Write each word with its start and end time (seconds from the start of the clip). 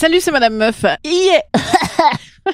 Salut, 0.00 0.20
c'est 0.20 0.30
Madame 0.30 0.54
Meuf. 0.54 0.84
Yeah. 1.02 1.42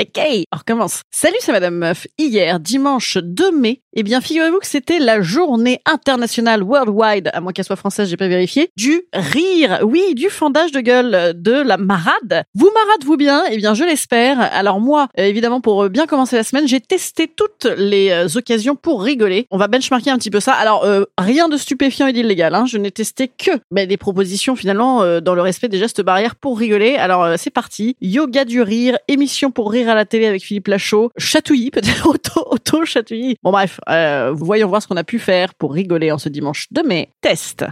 ok, 0.00 0.46
on 0.50 0.56
recommence. 0.56 1.02
Salut, 1.10 1.36
c'est 1.40 1.52
Madame 1.52 1.74
Meuf. 1.74 2.06
Hier, 2.16 2.58
dimanche 2.58 3.18
2 3.18 3.52
mai, 3.52 3.82
eh 3.98 4.02
bien, 4.04 4.20
figurez-vous 4.20 4.60
que 4.60 4.66
c'était 4.66 4.98
la 4.98 5.20
journée 5.20 5.80
internationale 5.84 6.62
worldwide, 6.62 7.30
à 7.32 7.40
moins 7.40 7.52
qu'elle 7.52 7.64
soit 7.64 7.76
française, 7.76 8.08
j'ai 8.08 8.16
pas 8.16 8.28
vérifié, 8.28 8.70
du 8.76 9.02
rire. 9.12 9.80
Oui, 9.82 10.14
du 10.14 10.28
fondage 10.28 10.72
de 10.72 10.80
gueule 10.80 11.32
de 11.34 11.52
la 11.52 11.76
marade. 11.76 12.44
Vous 12.54 12.70
marade-vous 12.72 13.16
bien? 13.16 13.42
Eh 13.50 13.56
bien, 13.56 13.74
je 13.74 13.84
l'espère. 13.84 14.40
Alors 14.52 14.80
moi, 14.80 15.08
euh, 15.18 15.24
évidemment, 15.24 15.60
pour 15.60 15.88
bien 15.88 16.06
commencer 16.06 16.36
la 16.36 16.44
semaine, 16.44 16.68
j'ai 16.68 16.80
testé 16.80 17.26
toutes 17.26 17.66
les 17.76 18.10
euh, 18.10 18.28
occasions 18.36 18.76
pour 18.76 19.02
rigoler. 19.02 19.46
On 19.50 19.58
va 19.58 19.68
benchmarker 19.68 20.10
un 20.10 20.18
petit 20.18 20.30
peu 20.30 20.40
ça. 20.40 20.52
Alors, 20.52 20.84
euh, 20.84 21.04
rien 21.18 21.48
de 21.48 21.56
stupéfiant 21.56 22.06
et 22.06 22.12
d'illégal. 22.12 22.54
Hein. 22.54 22.66
Je 22.66 22.78
n'ai 22.78 22.90
testé 22.90 23.28
que 23.28 23.50
mais 23.70 23.86
des 23.86 23.96
propositions 23.96 24.56
finalement 24.56 25.02
euh, 25.02 25.20
dans 25.20 25.34
le 25.34 25.42
respect 25.42 25.68
des 25.68 25.78
gestes 25.78 26.02
barrières 26.02 26.36
pour 26.36 26.58
rigoler. 26.58 26.96
Alors, 26.96 27.24
euh, 27.24 27.34
c'est 27.36 27.50
parti. 27.50 27.96
Yoga 28.00 28.44
du 28.44 28.62
rire, 28.62 28.98
émission 29.08 29.50
pour 29.50 29.70
rire 29.70 29.88
à 29.88 29.94
la 29.94 30.04
télé 30.04 30.26
avec 30.26 30.42
Philippe 30.42 30.68
Lachaud, 30.68 31.10
chatouillis, 31.16 31.70
peut-être 31.70 32.06
auto, 32.08 32.46
auto 32.50 32.84
chatouillis. 32.84 33.36
Bon 33.42 33.50
bref, 33.50 33.80
euh, 33.88 34.32
voyons 34.34 34.68
voir 34.68 34.82
ce 34.82 34.88
qu'on 34.88 34.96
a 34.96 35.04
pu 35.04 35.18
faire 35.18 35.54
pour 35.54 35.72
rigoler 35.72 36.12
en 36.12 36.18
ce 36.18 36.28
dimanche 36.28 36.66
de 36.70 36.82
mai. 36.82 37.14
Test. 37.20 37.64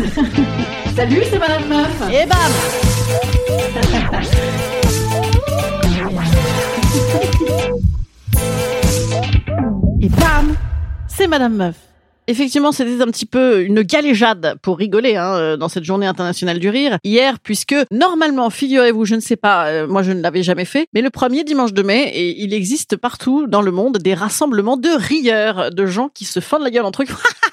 Salut, 0.96 1.22
c'est 1.30 1.38
Madame 1.38 1.68
Meuf. 1.68 2.02
Et 2.10 2.26
bam 2.26 2.38
Et 10.02 10.08
bam 10.08 10.56
C'est 11.08 11.26
Madame 11.26 11.56
Meuf. 11.56 11.89
Effectivement, 12.30 12.70
c'était 12.70 13.02
un 13.02 13.06
petit 13.06 13.26
peu 13.26 13.60
une 13.64 13.82
galéjade 13.82 14.54
pour 14.62 14.78
rigoler 14.78 15.16
hein, 15.16 15.34
euh, 15.34 15.56
dans 15.56 15.68
cette 15.68 15.82
journée 15.82 16.06
internationale 16.06 16.60
du 16.60 16.68
rire 16.68 16.96
hier, 17.02 17.40
puisque 17.40 17.74
normalement, 17.90 18.50
figurez-vous, 18.50 19.04
je 19.04 19.16
ne 19.16 19.20
sais 19.20 19.34
pas, 19.34 19.66
euh, 19.66 19.88
moi 19.88 20.04
je 20.04 20.12
ne 20.12 20.22
l'avais 20.22 20.44
jamais 20.44 20.64
fait, 20.64 20.86
mais 20.94 21.02
le 21.02 21.10
premier 21.10 21.42
dimanche 21.42 21.72
de 21.72 21.82
mai, 21.82 22.08
et 22.14 22.40
il 22.40 22.54
existe 22.54 22.96
partout 22.96 23.48
dans 23.48 23.62
le 23.62 23.72
monde 23.72 23.98
des 23.98 24.14
rassemblements 24.14 24.76
de 24.76 24.90
rieurs, 24.90 25.72
de 25.72 25.86
gens 25.86 26.08
qui 26.08 26.24
se 26.24 26.38
fendent 26.38 26.62
la 26.62 26.70
gueule 26.70 26.84
entre 26.84 27.02
eux. 27.02 27.06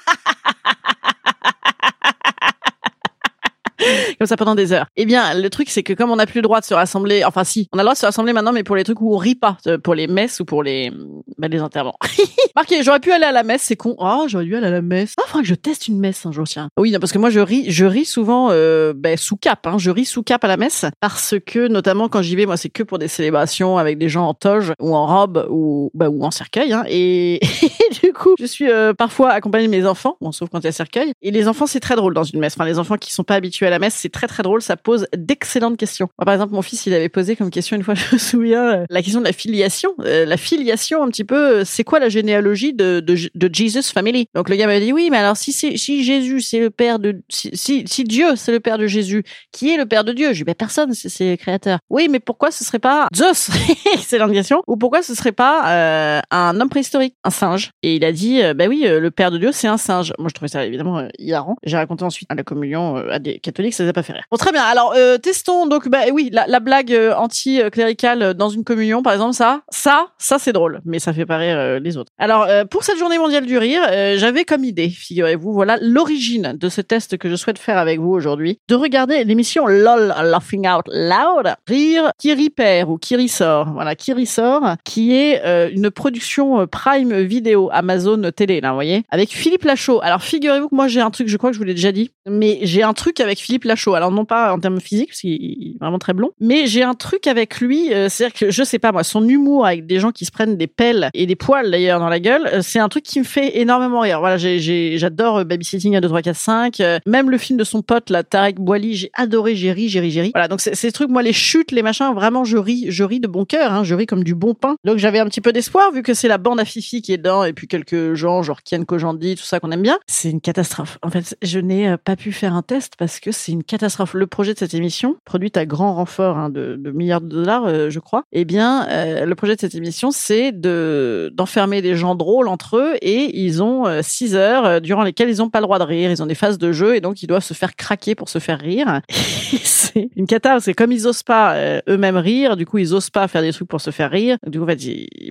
comme 4.18 4.26
ça 4.26 4.36
pendant 4.36 4.54
des 4.54 4.72
heures. 4.72 4.86
Eh 4.96 5.06
bien, 5.06 5.34
le 5.34 5.50
truc, 5.50 5.70
c'est 5.70 5.82
que 5.82 5.92
comme 5.92 6.10
on 6.10 6.16
n'a 6.16 6.26
plus 6.26 6.38
le 6.38 6.42
droit 6.42 6.60
de 6.60 6.64
se 6.64 6.74
rassembler, 6.74 7.24
enfin 7.24 7.44
si, 7.44 7.68
on 7.72 7.78
a 7.78 7.82
le 7.82 7.86
droit 7.86 7.94
de 7.94 7.98
se 7.98 8.06
rassembler 8.06 8.32
maintenant, 8.32 8.52
mais 8.52 8.64
pour 8.64 8.76
les 8.76 8.84
trucs 8.84 9.00
où 9.00 9.14
on 9.14 9.18
rit 9.18 9.34
pas, 9.34 9.58
euh, 9.66 9.78
pour 9.78 9.94
les 9.94 10.06
messes 10.06 10.40
ou 10.40 10.44
pour 10.44 10.62
les, 10.62 10.92
bah, 11.38 11.48
les 11.48 11.60
enterrements. 11.60 11.96
Marqué, 12.56 12.82
j'aurais 12.82 13.00
pu 13.00 13.12
aller 13.12 13.24
à 13.24 13.32
la 13.32 13.42
messe, 13.42 13.62
c'est 13.62 13.76
con. 13.76 13.94
Oh, 13.98 14.24
j'aurais 14.28 14.44
dû 14.44 14.56
aller 14.56 14.66
à 14.66 14.70
la 14.70 14.82
messe. 14.82 15.14
Ah, 15.18 15.22
faudrait 15.26 15.42
que 15.42 15.48
je 15.48 15.54
teste 15.54 15.88
une 15.88 15.98
messe 15.98 16.24
un 16.26 16.32
jour, 16.32 16.46
tiens. 16.46 16.68
Oui, 16.78 16.90
non, 16.90 16.98
parce 16.98 17.12
que 17.12 17.18
moi, 17.18 17.30
je 17.30 17.40
ris, 17.40 17.70
je 17.70 17.84
ris 17.84 18.04
souvent, 18.04 18.48
euh, 18.50 18.92
ben, 18.96 19.16
sous 19.16 19.36
cap, 19.36 19.66
hein. 19.66 19.76
Je 19.78 19.90
ris 19.90 20.04
sous 20.04 20.22
cap 20.22 20.42
à 20.44 20.48
la 20.48 20.56
messe 20.56 20.84
parce 21.00 21.34
que, 21.46 21.68
notamment 21.68 22.08
quand 22.08 22.22
j'y 22.22 22.36
vais, 22.36 22.46
moi, 22.46 22.56
c'est 22.56 22.68
que 22.68 22.82
pour 22.82 22.98
des 22.98 23.08
célébrations 23.08 23.78
avec 23.78 23.98
des 23.98 24.08
gens 24.08 24.26
en 24.26 24.34
toge 24.34 24.72
ou 24.80 24.94
en 24.94 25.06
robe 25.06 25.46
ou, 25.50 25.90
bah, 25.94 26.08
ou 26.08 26.24
en 26.24 26.30
cercueil, 26.30 26.72
hein. 26.72 26.84
Et, 26.88 27.40
du 28.02 28.12
coup, 28.12 28.34
je 28.38 28.46
suis 28.46 28.70
euh, 28.70 28.92
parfois 28.94 29.30
accompagnée 29.30 29.66
de 29.66 29.70
mes 29.70 29.86
enfants, 29.86 30.16
bon, 30.20 30.32
sauf 30.32 30.48
quand 30.50 30.60
il 30.60 30.64
y 30.64 30.68
a 30.68 30.72
cercueil. 30.72 31.12
Et 31.22 31.30
les 31.30 31.48
enfants, 31.48 31.66
c'est 31.66 31.80
très 31.80 31.96
drôle 31.96 32.14
dans 32.14 32.24
une 32.24 32.40
messe. 32.40 32.54
Enfin, 32.56 32.64
les 32.64 32.78
enfants 32.78 32.96
qui 32.96 33.12
sont 33.12 33.24
pas 33.24 33.34
habitués 33.34 33.66
à 33.66 33.70
la 33.70 33.78
messe, 33.78 33.94
c'est 33.94 34.08
très 34.08 34.26
très 34.26 34.42
drôle. 34.42 34.62
Ça 34.62 34.76
pose 34.76 35.06
d'excellentes 35.16 35.76
questions. 35.76 36.08
Par 36.16 36.32
exemple, 36.32 36.54
mon 36.54 36.62
fils, 36.62 36.86
il 36.86 36.94
avait 36.94 37.08
posé 37.08 37.36
comme 37.36 37.50
question 37.50 37.76
une 37.76 37.82
fois, 37.82 37.94
je 38.10 38.14
me 38.14 38.18
souviens, 38.18 38.80
euh, 38.80 38.84
la 38.90 39.02
question 39.02 39.20
de 39.20 39.26
la 39.26 39.32
filiation. 39.32 39.94
Euh, 40.00 40.24
la 40.24 40.36
filiation, 40.36 41.02
un 41.02 41.08
petit 41.08 41.24
peu, 41.24 41.60
euh, 41.60 41.62
c'est 41.64 41.84
quoi 41.84 41.98
la 41.98 42.08
généalogie 42.08 42.74
de, 42.74 43.00
de, 43.00 43.16
de 43.34 43.54
Jesus 43.54 43.92
Family? 43.92 44.26
Donc 44.34 44.48
le 44.48 44.56
gars 44.56 44.66
m'a 44.66 44.80
dit 44.80 44.92
oui, 44.92 45.08
mais 45.10 45.18
alors 45.18 45.36
si 45.36 45.52
si 45.52 46.04
Jésus 46.04 46.40
c'est 46.40 46.60
le 46.60 46.70
père 46.70 46.98
de 46.98 47.20
si, 47.28 47.52
si, 47.54 48.04
Dieu 48.04 48.36
c'est 48.36 48.52
le 48.52 48.60
père 48.60 48.78
de 48.78 48.86
Jésus, 48.86 49.24
qui 49.52 49.72
est 49.72 49.76
le 49.76 49.86
père 49.86 50.04
de 50.04 50.12
Dieu? 50.12 50.32
Je 50.32 50.38
dis 50.38 50.44
ben 50.44 50.54
personne, 50.54 50.92
c'est 50.94 51.30
le 51.30 51.36
créateur. 51.36 51.78
Oui, 51.90 52.08
mais 52.10 52.20
pourquoi 52.20 52.50
ce 52.50 52.64
serait 52.64 52.78
pas 52.78 53.08
Zeus? 53.14 53.50
C'est 54.00 54.18
question. 54.32 54.62
Ou 54.66 54.76
pourquoi 54.76 55.02
ce 55.02 55.14
serait 55.14 55.32
pas 55.32 55.70
euh, 55.70 56.20
un 56.30 56.60
homme 56.60 56.68
préhistorique, 56.68 57.14
un 57.24 57.30
singe? 57.30 57.70
Et 57.82 57.94
il 57.94 58.04
a 58.04 58.10
dit 58.10 58.42
euh, 58.42 58.54
ben 58.54 58.68
oui, 58.68 58.82
euh, 58.86 58.98
le 58.98 59.10
père 59.12 59.30
de 59.30 59.38
Dieu 59.38 59.50
c'est 59.52 59.68
un 59.68 59.76
singe. 59.76 60.12
Moi 60.18 60.28
je 60.28 60.34
trouvais 60.34 60.48
ça 60.48 60.64
évidemment 60.66 60.98
euh, 60.98 61.08
hilarant. 61.18 61.56
J'ai 61.62 61.76
raconté 61.76 62.04
ensuite 62.04 62.28
à 62.30 62.34
la 62.34 62.42
communion 62.42 62.96
à 62.96 63.20
des 63.20 63.38
catholiques, 63.38 63.74
ça 63.74 63.84
les 63.84 63.90
a 63.90 63.92
pas 63.92 64.02
fait 64.02 64.14
rire. 64.14 64.24
Bon 64.32 64.36
très 64.36 64.50
bien. 64.50 64.62
Alors 64.62 64.94
euh, 64.96 65.16
testons 65.16 65.66
donc 65.66 65.88
bah 65.88 66.00
oui 66.12 66.28
la, 66.32 66.46
la 66.48 66.58
blague 66.58 66.92
anti-cléricale 67.16 68.34
dans 68.34 68.48
une 68.48 68.64
communion 68.64 69.02
par 69.02 69.12
exemple 69.12 69.34
ça 69.34 69.62
ça 69.70 70.08
ça 70.18 70.38
c'est 70.40 70.52
drôle 70.52 70.80
mais 70.84 70.98
ça 70.98 71.12
fait 71.12 71.26
pas 71.26 71.36
rire 71.36 71.56
euh, 71.56 71.78
les 71.78 71.96
autres. 71.96 72.10
Alors 72.18 72.44
euh, 72.48 72.64
pour 72.64 72.82
cette 72.82 72.98
journée 72.98 73.18
mondiale 73.18 73.46
du 73.46 73.56
rire 73.58 73.82
j'avais 74.16 74.44
comme 74.44 74.64
idée 74.64 74.88
figurez-vous 74.88 75.52
voilà 75.52 75.78
l'origine 75.80 76.56
de 76.58 76.68
ce 76.68 76.80
test 76.80 77.16
que 77.16 77.30
je 77.30 77.36
souhaite 77.36 77.58
faire 77.58 77.78
avec 77.78 78.00
vous 78.00 78.10
aujourd'hui 78.10 78.58
de 78.68 78.74
regarder 78.74 79.22
l'émission 79.22 79.66
LOL 79.66 80.14
Laughing 80.24 80.68
Out 80.68 80.86
Loud 80.88 81.54
rire 81.68 82.10
qui 82.18 82.32
ripère 82.34 82.90
ou 82.90 82.98
qui 82.98 83.16
ressort 83.16 83.72
voilà 83.72 83.94
qui 83.94 84.12
ressort 84.12 84.74
qui 84.84 85.14
est 85.14 85.70
une 85.72 85.90
production 85.90 86.66
Prime 86.66 87.20
Vidéo 87.20 87.67
Amazon 87.72 88.30
Télé 88.34 88.60
là 88.60 88.70
vous 88.70 88.76
voyez 88.76 89.02
avec 89.10 89.30
Philippe 89.30 89.64
Lachaud. 89.64 90.00
Alors 90.02 90.22
figurez-vous 90.22 90.68
que 90.68 90.74
moi 90.74 90.88
j'ai 90.88 91.00
un 91.00 91.10
truc 91.10 91.28
je 91.28 91.36
crois 91.36 91.50
que 91.50 91.54
je 91.54 91.58
vous 91.58 91.64
l'ai 91.66 91.74
déjà 91.74 91.92
dit 91.92 92.10
mais 92.26 92.58
j'ai 92.62 92.82
un 92.82 92.94
truc 92.94 93.20
avec 93.20 93.38
Philippe 93.38 93.64
Lachaud. 93.64 93.94
Alors 93.94 94.10
non 94.10 94.24
pas 94.24 94.52
en 94.52 94.58
termes 94.58 94.80
physiques 94.80 95.10
parce 95.10 95.20
qu'il 95.20 95.74
est 95.74 95.78
vraiment 95.80 95.98
très 95.98 96.12
blond, 96.12 96.30
mais 96.40 96.66
j'ai 96.66 96.82
un 96.82 96.94
truc 96.94 97.26
avec 97.26 97.60
lui, 97.60 97.92
euh, 97.92 98.08
c'est-à-dire 98.08 98.38
que 98.38 98.50
je 98.50 98.62
sais 98.62 98.78
pas 98.78 98.92
moi, 98.92 99.04
son 99.04 99.26
humour 99.26 99.66
avec 99.66 99.86
des 99.86 99.98
gens 99.98 100.12
qui 100.12 100.24
se 100.24 100.30
prennent 100.30 100.56
des 100.56 100.66
pelles 100.66 101.10
et 101.14 101.26
des 101.26 101.36
poils 101.36 101.70
d'ailleurs 101.70 102.00
dans 102.00 102.08
la 102.08 102.20
gueule, 102.20 102.48
euh, 102.52 102.60
c'est 102.62 102.78
un 102.78 102.88
truc 102.88 103.04
qui 103.04 103.18
me 103.18 103.24
fait 103.24 103.58
énormément 103.58 104.00
rire. 104.00 104.20
Voilà, 104.20 104.36
j'adore 104.36 105.38
euh, 105.38 105.44
Babysitting 105.44 105.96
à 105.96 106.00
2, 106.00 106.08
3, 106.08 106.22
4, 106.22 106.36
5, 106.36 106.80
euh, 106.80 106.98
même 107.06 107.30
le 107.30 107.38
film 107.38 107.58
de 107.58 107.64
son 107.64 107.82
pote 107.82 108.10
là, 108.10 108.22
Tarek 108.22 108.60
Boili, 108.60 108.94
j'ai 108.94 109.10
adoré, 109.14 109.54
j'ai 109.54 109.72
ri, 109.72 109.88
j'ai 109.88 110.00
ri, 110.00 110.10
j'ai 110.10 110.20
ri. 110.22 110.30
Voilà, 110.34 110.48
donc 110.48 110.60
ces 110.60 110.92
trucs, 110.92 111.10
moi 111.10 111.22
les 111.22 111.32
chutes, 111.32 111.72
les 111.72 111.82
machins, 111.82 112.12
vraiment 112.14 112.44
je 112.44 112.56
ris, 112.56 112.86
je 112.88 113.04
ris 113.04 113.20
de 113.20 113.28
bon 113.28 113.44
cœur, 113.44 113.72
hein, 113.72 113.84
je 113.84 113.94
ris 113.94 114.06
comme 114.06 114.24
du 114.24 114.34
bon 114.34 114.54
pain. 114.54 114.76
Donc 114.84 114.98
j'avais 114.98 115.18
un 115.18 115.26
petit 115.26 115.40
peu 115.40 115.52
d'espoir 115.52 115.92
vu 115.92 116.02
que 116.02 116.14
c'est 116.14 116.28
la 116.28 116.38
bande 116.38 116.60
à 116.60 116.64
Fifi 116.64 117.02
qui 117.02 117.12
est 117.12 117.18
dedans 117.18 117.44
puis 117.58 117.66
quelques 117.66 118.14
gens 118.14 118.42
genre 118.44 118.62
Kian 118.62 118.84
Kojandi, 118.84 119.34
tout 119.34 119.42
ça 119.42 119.58
qu'on 119.58 119.72
aime 119.72 119.82
bien. 119.82 119.98
C'est 120.06 120.30
une 120.30 120.40
catastrophe. 120.40 120.98
En 121.02 121.10
fait, 121.10 121.36
je 121.42 121.58
n'ai 121.58 121.88
euh, 121.88 121.96
pas 121.96 122.14
pu 122.14 122.30
faire 122.30 122.54
un 122.54 122.62
test 122.62 122.94
parce 122.96 123.18
que 123.18 123.32
c'est 123.32 123.50
une 123.50 123.64
catastrophe. 123.64 124.14
Le 124.14 124.28
projet 124.28 124.54
de 124.54 124.58
cette 124.58 124.74
émission, 124.74 125.16
produite 125.24 125.56
à 125.56 125.66
grand 125.66 125.94
renfort 125.94 126.38
hein, 126.38 126.50
de, 126.50 126.76
de 126.76 126.90
milliards 126.92 127.20
de 127.20 127.28
dollars, 127.28 127.64
euh, 127.66 127.90
je 127.90 127.98
crois, 127.98 128.22
eh 128.30 128.44
bien, 128.44 128.86
euh, 128.88 129.26
le 129.26 129.34
projet 129.34 129.56
de 129.56 129.60
cette 129.60 129.74
émission, 129.74 130.12
c'est 130.12 130.52
de 130.52 131.32
d'enfermer 131.34 131.82
des 131.82 131.96
gens 131.96 132.14
drôles 132.14 132.48
entre 132.48 132.76
eux 132.76 132.94
et 133.02 133.40
ils 133.40 133.62
ont 133.62 133.86
euh, 133.86 134.00
six 134.02 134.34
heures 134.34 134.64
euh, 134.64 134.80
durant 134.80 135.02
lesquelles 135.02 135.30
ils 135.30 135.38
n'ont 135.38 135.50
pas 135.50 135.60
le 135.60 135.64
droit 135.64 135.78
de 135.78 135.84
rire. 135.84 136.10
Ils 136.10 136.22
ont 136.22 136.26
des 136.26 136.34
phases 136.34 136.58
de 136.58 136.72
jeu 136.72 136.96
et 136.96 137.00
donc 137.00 137.22
ils 137.22 137.26
doivent 137.26 137.44
se 137.44 137.54
faire 137.54 137.76
craquer 137.76 138.14
pour 138.14 138.28
se 138.28 138.38
faire 138.38 138.58
rire. 138.58 139.00
c'est 139.10 140.10
une 140.16 140.26
cata. 140.26 140.60
C'est 140.60 140.74
comme 140.74 140.92
ils 140.92 141.06
osent 141.06 141.22
pas 141.22 141.54
euh, 141.54 141.80
eux-mêmes 141.88 142.16
rire, 142.16 142.56
du 142.56 142.66
coup 142.66 142.78
ils 142.78 142.94
osent 142.94 143.10
pas 143.10 143.28
faire 143.28 143.42
des 143.42 143.52
trucs 143.52 143.68
pour 143.68 143.80
se 143.80 143.90
faire 143.90 144.10
rire. 144.10 144.36
Du 144.46 144.58
coup, 144.58 144.64
en 144.64 144.68
fait, 144.68 144.80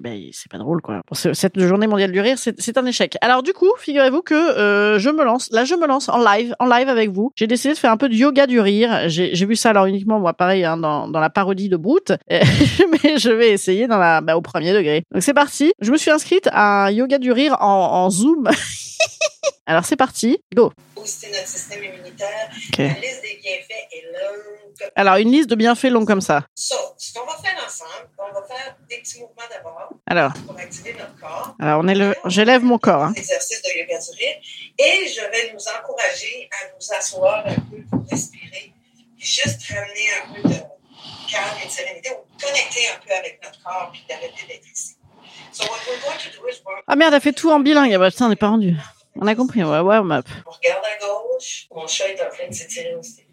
ben, 0.01 0.21
c'est 0.31 0.51
pas 0.51 0.57
drôle 0.57 0.81
quoi. 0.81 1.01
Cette 1.13 1.59
journée 1.59 1.87
mondiale 1.87 2.11
du 2.11 2.16
rire, 2.21 2.37
rire, 2.37 2.53
c'est 2.57 2.77
un 2.77 2.85
échec. 2.85 3.17
Alors 3.21 3.43
du 3.43 3.53
coup, 3.53 3.71
figurez-vous 3.79 4.21
que 4.21 4.33
euh, 4.33 4.99
je 4.99 5.09
me 5.09 5.23
lance, 5.23 5.49
là 5.51 5.65
je 5.65 5.75
me 5.75 5.87
lance 5.87 6.09
en 6.09 6.17
live, 6.17 6.55
en 6.59 6.65
live 6.65 6.89
avec 6.89 7.09
vous. 7.11 7.31
J'ai 7.35 7.47
décidé 7.47 7.73
de 7.73 7.79
faire 7.79 7.91
un 7.91 7.97
peu 7.97 8.09
de 8.09 8.15
yoga 8.15 8.47
du 8.47 8.59
rire. 8.59 9.07
J'ai 9.07 9.45
vu 9.45 9.55
ça 9.55 9.69
alors 9.71 9.85
uniquement 9.85 10.19
moi 10.19 10.33
pareil 10.33 10.65
hein, 10.65 10.77
dans, 10.77 11.07
dans 11.07 11.19
la 11.19 11.29
parodie 11.29 11.69
de 11.69 11.77
Brute, 11.77 12.13
mais 12.29 13.17
je 13.17 13.29
vais 13.29 13.51
essayer 13.51 13.87
dans 13.87 13.97
la 13.97 14.21
bah, 14.21 14.37
au 14.37 14.41
premier 14.41 14.73
degré. 14.73 15.03
Donc 15.11 15.23
c'est 15.23 15.33
parti. 15.33 15.73
Je 15.81 15.91
me 15.91 15.97
suis 15.97 16.11
inscrite 16.11 16.49
à 16.51 16.85
un 16.85 16.91
yoga 16.91 17.17
du 17.17 17.31
rire 17.31 17.57
en, 17.59 18.05
en 18.05 18.09
Zoom. 18.09 18.49
alors 19.65 19.85
c'est 19.85 19.95
parti, 19.95 20.37
go. 20.55 20.71
booster 20.95 21.27
notre 21.27 21.47
système 21.47 21.83
immunitaire. 21.83 22.49
La 22.77 22.85
liste 22.85 23.21
des 23.21 23.39
bienfaits 23.41 23.87
est 23.91 24.05
longue. 24.13 24.66
Alors 24.95 25.15
une 25.17 25.31
liste 25.31 25.49
de 25.49 25.55
bienfaits 25.55 25.89
longs 25.89 26.05
comme 26.05 26.21
ça. 26.21 26.45
So, 26.55 26.75
ce 26.97 27.13
qu'on 27.13 27.25
va 27.25 27.35
faire 27.37 27.55
ensemble, 27.65 28.09
on 28.17 28.33
va 28.33 28.43
faire 28.47 28.75
des 28.89 28.97
petits 28.99 29.19
mouvements 29.19 29.43
d'abord 29.49 29.89
Alors, 30.07 30.33
pour 30.45 30.57
activer 30.57 30.93
notre 30.93 31.17
corps. 31.19 31.55
alors 31.59 31.83
on 31.83 32.29
j'élève 32.29 32.63
mon 32.63 32.77
corps. 32.77 33.03
Hein. 33.03 33.11
Des 33.11 33.19
exercices 33.21 33.61
de 33.63 33.79
yoga 33.79 33.99
du 33.99 34.11
rire. 34.17 34.35
Et 34.79 35.07
je 35.07 35.21
vais 35.21 35.53
nous 35.53 35.59
encourager 35.79 36.49
à 36.51 36.67
nous 36.73 36.97
asseoir 36.97 37.45
un 37.47 37.55
peu 37.55 37.77
pour 37.89 38.03
respirer. 38.09 38.73
Puis 39.17 39.27
juste 39.27 39.61
ramener 39.69 40.09
un 40.21 40.33
peu 40.33 40.49
de 40.49 40.55
calme 41.29 41.57
et 41.63 41.65
de 41.67 41.71
sérénité 41.71 42.09
ou 42.11 42.45
connecter 42.45 42.81
un 42.95 42.99
peu 43.05 43.13
avec 43.13 43.39
notre 43.43 43.61
corps 43.63 43.89
puis 43.91 44.03
d'arrêter 44.07 44.45
d'être 44.47 44.67
ici. 44.71 44.95
So 45.51 45.63
what 45.63 45.79
we're 45.87 45.99
going 46.01 46.17
to 46.17 46.29
do 46.39 46.47
is 46.47 46.61
we're- 46.65 46.83
Ah 46.87 46.95
merde, 46.95 47.13
elle 47.15 47.21
fait 47.21 47.33
tout 47.33 47.49
en 47.51 47.59
bilingue. 47.59 47.93
Ah 47.93 47.97
bah 47.97 48.11
putain, 48.11 48.27
on 48.27 48.29
n'est 48.29 48.35
pas 48.35 48.49
rendu. 48.49 48.75
On 49.19 49.25
a 49.25 49.33
compris, 49.33 49.63
ouais, 49.63 49.79
warm 49.79 50.11
up. 50.11 50.27
on 50.45 50.51
regarde 50.51 50.83
à 50.85 51.05
gauche. 51.05 51.67
Mon 51.73 51.87
chat 51.87 52.07
est 52.09 52.21
en 52.21 52.29
train 52.29 52.47
de 52.47 52.53
s'étirer 52.53 52.93
aussi. 52.95 53.26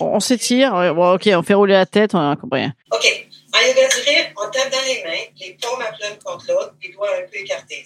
On, 0.00 0.20
s'étire. 0.20 0.94
bon, 0.94 1.14
ok, 1.14 1.28
on 1.34 1.42
fait 1.42 1.54
rouler 1.54 1.74
la 1.74 1.86
tête, 1.86 2.14
on 2.14 2.30
a 2.30 2.36
compris. 2.36 2.66
OK. 2.92 3.26
En 3.52 3.66
yoga 3.66 3.88
du 3.88 4.00
rire, 4.08 4.26
on 4.36 4.48
tape 4.50 4.70
dans 4.70 4.78
les 4.86 5.02
mains, 5.02 5.24
les 5.40 5.58
paumes 5.60 5.82
à 5.82 5.90
l'une 5.90 6.18
contre 6.18 6.46
l'autre, 6.48 6.74
les 6.82 6.92
doigts 6.92 7.08
un 7.08 7.22
peu 7.22 7.38
écartés. 7.38 7.82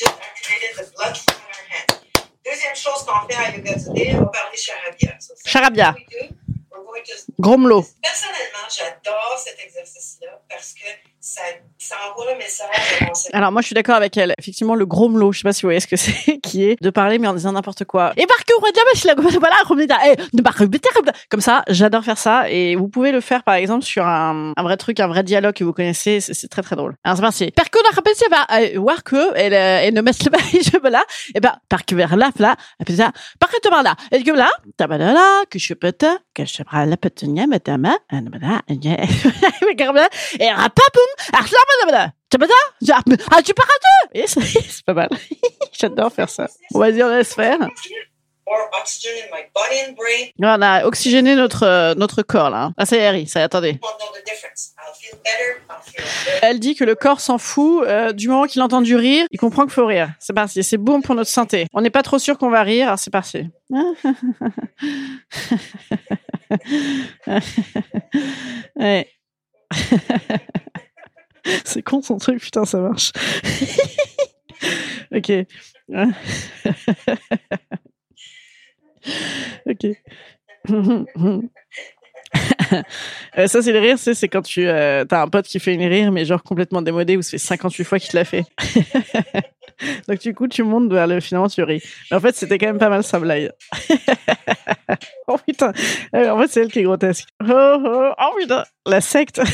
Deuxième 2.45 2.77
chose 2.77 3.07
qu'on 3.07 3.27
fait 3.27 3.37
en 3.37 3.57
yoga 3.57 3.75
du 3.75 3.91
rire, 3.91 4.17
on 4.19 4.25
va 4.25 4.27
parler 4.27 4.57
charabia. 4.57 5.19
Charabia. 5.47 5.95
Gromelot. 7.39 7.85
Personnellement, 8.03 8.69
j'adore 8.69 9.39
cet 9.45 9.57
exercice-là 9.65 10.41
parce 10.49 10.75
que 10.75 10.87
ça, 11.21 11.41
ça 11.79 11.97
envoie 12.11 12.33
le 12.33 12.39
message. 12.39 12.69
Alors 13.33 13.51
moi 13.51 13.63
je 13.63 13.67
suis 13.67 13.75
d'accord 13.75 13.95
avec 13.97 14.17
elle. 14.17 14.35
Effectivement 14.39 14.75
le 14.75 14.85
gromelot, 14.85 15.33
je 15.33 15.39
sais 15.39 15.43
pas 15.43 15.53
si 15.55 15.63
vous 15.63 15.69
voyez 15.69 15.81
ce 15.81 15.87
que 15.87 15.97
c'est, 15.97 16.39
qui 16.39 16.65
est 16.65 16.81
de 16.83 16.91
parler 16.91 17.19
mais 17.19 17.27
en 17.29 17.35
disant 17.35 17.53
n'importe 17.53 17.85
quoi. 17.85 18.13
Et 18.17 18.27
par 18.27 18.45
que 18.45 18.53
voilà, 18.59 18.73
de 20.33 20.43
parler- 20.43 21.19
comme 21.31 21.41
ça, 21.41 21.63
j'adore 21.69 22.05
faire 22.05 22.19
ça 22.19 22.51
et 22.51 22.77
vous 22.77 22.89
pouvez 22.89 23.11
le 23.11 23.21
faire 23.23 23.43
par 23.43 23.55
exemple 23.55 23.85
sur 23.85 24.07
un, 24.07 24.53
un 24.57 24.63
vrai 24.63 24.77
truc, 24.77 25.01
un 25.01 25.07
vrai 25.09 25.23
dialogue 25.23 25.55
que 25.55 25.65
vous 25.65 25.73
connaissez, 25.73 26.21
c'est 26.21 26.49
très 26.49 26.63
très 26.63 26.77
drôle. 26.77 26.95
Alors 27.05 27.17
c'est 27.17 27.23
parti. 27.23 27.51
Par 27.53 27.71
que 27.71 27.79
la 27.83 27.91
va 28.31 28.45
voir 28.79 29.03
que 29.03 29.35
elle 29.37 29.55
euh, 29.55 29.81
elle 29.83 29.95
ne 29.95 30.03
met 30.03 30.13
pas 30.31 30.39
les 30.53 30.63
cheveux 30.63 30.91
là 30.91 31.05
et 31.35 31.41
ben 31.41 31.57
par 31.69 31.85
que 31.87 31.95
vers 31.95 32.17
là 32.17 32.31
là 32.39 32.57
et 32.81 32.85
puis 32.85 32.97
ça 32.97 33.13
par 33.41 33.51
que 33.51 33.69
là 33.83 33.95
et 34.13 34.23
que 34.23 34.31
là 34.33 34.51
que 35.51 35.59
je 35.59 35.73
peux 35.75 35.93
madame 37.47 37.93
et 40.41 40.51
rapapoum 40.51 41.05
ah 41.33 41.45
ah 43.31 43.43
c'est 44.27 44.41
c'est 44.69 44.85
pas 44.85 44.95
mal. 44.95 45.09
J'adore 45.73 46.13
faire 46.13 46.29
ça. 46.29 46.49
On 46.73 46.79
va 46.79 46.93
dire 46.93 47.07
on 47.07 47.11
laisse 47.11 47.35
faire. 47.35 47.59
On 50.43 50.63
a 50.63 50.85
oxygéné 50.85 51.35
notre 51.35 51.63
euh, 51.63 51.95
notre 51.95 52.23
corps 52.23 52.51
là 52.51 52.73
ah 52.77 52.87
ça 52.87 52.97
y 52.97 52.99
est 52.99 53.27
ça 53.27 53.41
y 53.41 53.43
est, 53.43 53.45
attendez. 53.45 53.81
Elle 56.43 56.61
dit 56.61 56.75
que 56.75 56.85
le 56.85 56.95
corps 56.95 57.21
s'en 57.21 57.39
fout 57.39 57.85
euh, 57.87 58.13
du 58.13 58.29
moment 58.29 58.45
qu'il 58.45 58.61
entend 58.63 58.83
du 58.83 58.97
rire 58.97 59.27
il 59.31 59.39
comprend 59.39 59.63
qu'il 59.63 59.73
faut 59.73 59.87
rire. 59.87 60.11
C'est 60.19 60.35
parti 60.35 60.63
c'est 60.63 60.77
bon 60.77 61.01
pour 61.01 61.15
notre 61.15 61.31
santé. 61.31 61.67
On 61.73 61.81
n'est 61.81 61.91
pas 61.91 62.03
trop 62.03 62.19
sûr 62.19 62.37
qu'on 62.37 62.51
va 62.51 62.63
rire 62.63 62.89
alors 62.89 62.99
c'est 62.99 63.11
parti 63.11 63.47
ouais. 68.77 69.09
c'est 71.65 71.83
con 71.83 72.03
son 72.03 72.19
truc 72.19 72.41
putain 72.41 72.65
ça 72.65 72.79
marche 72.79 73.13
ok 75.15 75.33
ok 79.67 79.87
Euh, 83.39 83.47
ça, 83.47 83.63
c'est 83.63 83.73
le 83.73 83.79
rire, 83.79 83.99
c'est 83.99 84.29
quand 84.29 84.43
tu 84.43 84.67
euh, 84.67 85.05
as 85.11 85.23
un 85.23 85.29
pote 85.29 85.47
qui 85.47 85.61
fait 85.61 85.75
une 85.75 85.85
rire, 85.85 86.13
mais 86.13 86.25
genre 86.25 86.43
complètement 86.43 86.83
démodé, 86.83 87.17
où 87.17 87.23
ça 87.23 87.33
fait 87.33 87.39
58 87.39 87.85
fois 87.85 87.99
qu'il 87.99 88.11
te 88.11 88.17
l'a 88.17 88.25
fait. 88.25 88.45
Donc, 90.09 90.19
du 90.21 90.35
coup, 90.35 90.49
tu 90.49 90.63
montes 90.63 90.93
vers 90.93 91.07
le 91.07 91.21
finalement, 91.21 91.49
tu 91.49 91.63
ris. 91.63 91.83
Mais 92.11 92.17
en 92.17 92.21
fait, 92.21 92.35
c'était 92.35 92.59
quand 92.59 92.67
même 92.67 92.79
pas 92.79 92.89
mal 92.89 93.03
sa 93.05 93.19
blague. 93.21 93.51
oh 95.29 95.39
putain. 95.47 95.73
Euh, 96.15 96.31
En 96.31 96.41
fait, 96.41 96.49
c'est 96.49 96.61
elle 96.63 96.73
qui 96.73 96.81
est 96.81 96.85
grotesque. 96.85 97.29
Oh, 97.43 97.47
oh, 97.85 98.13
oh 98.19 98.35
putain. 98.39 98.65
La 98.87 99.01
secte. 99.01 99.41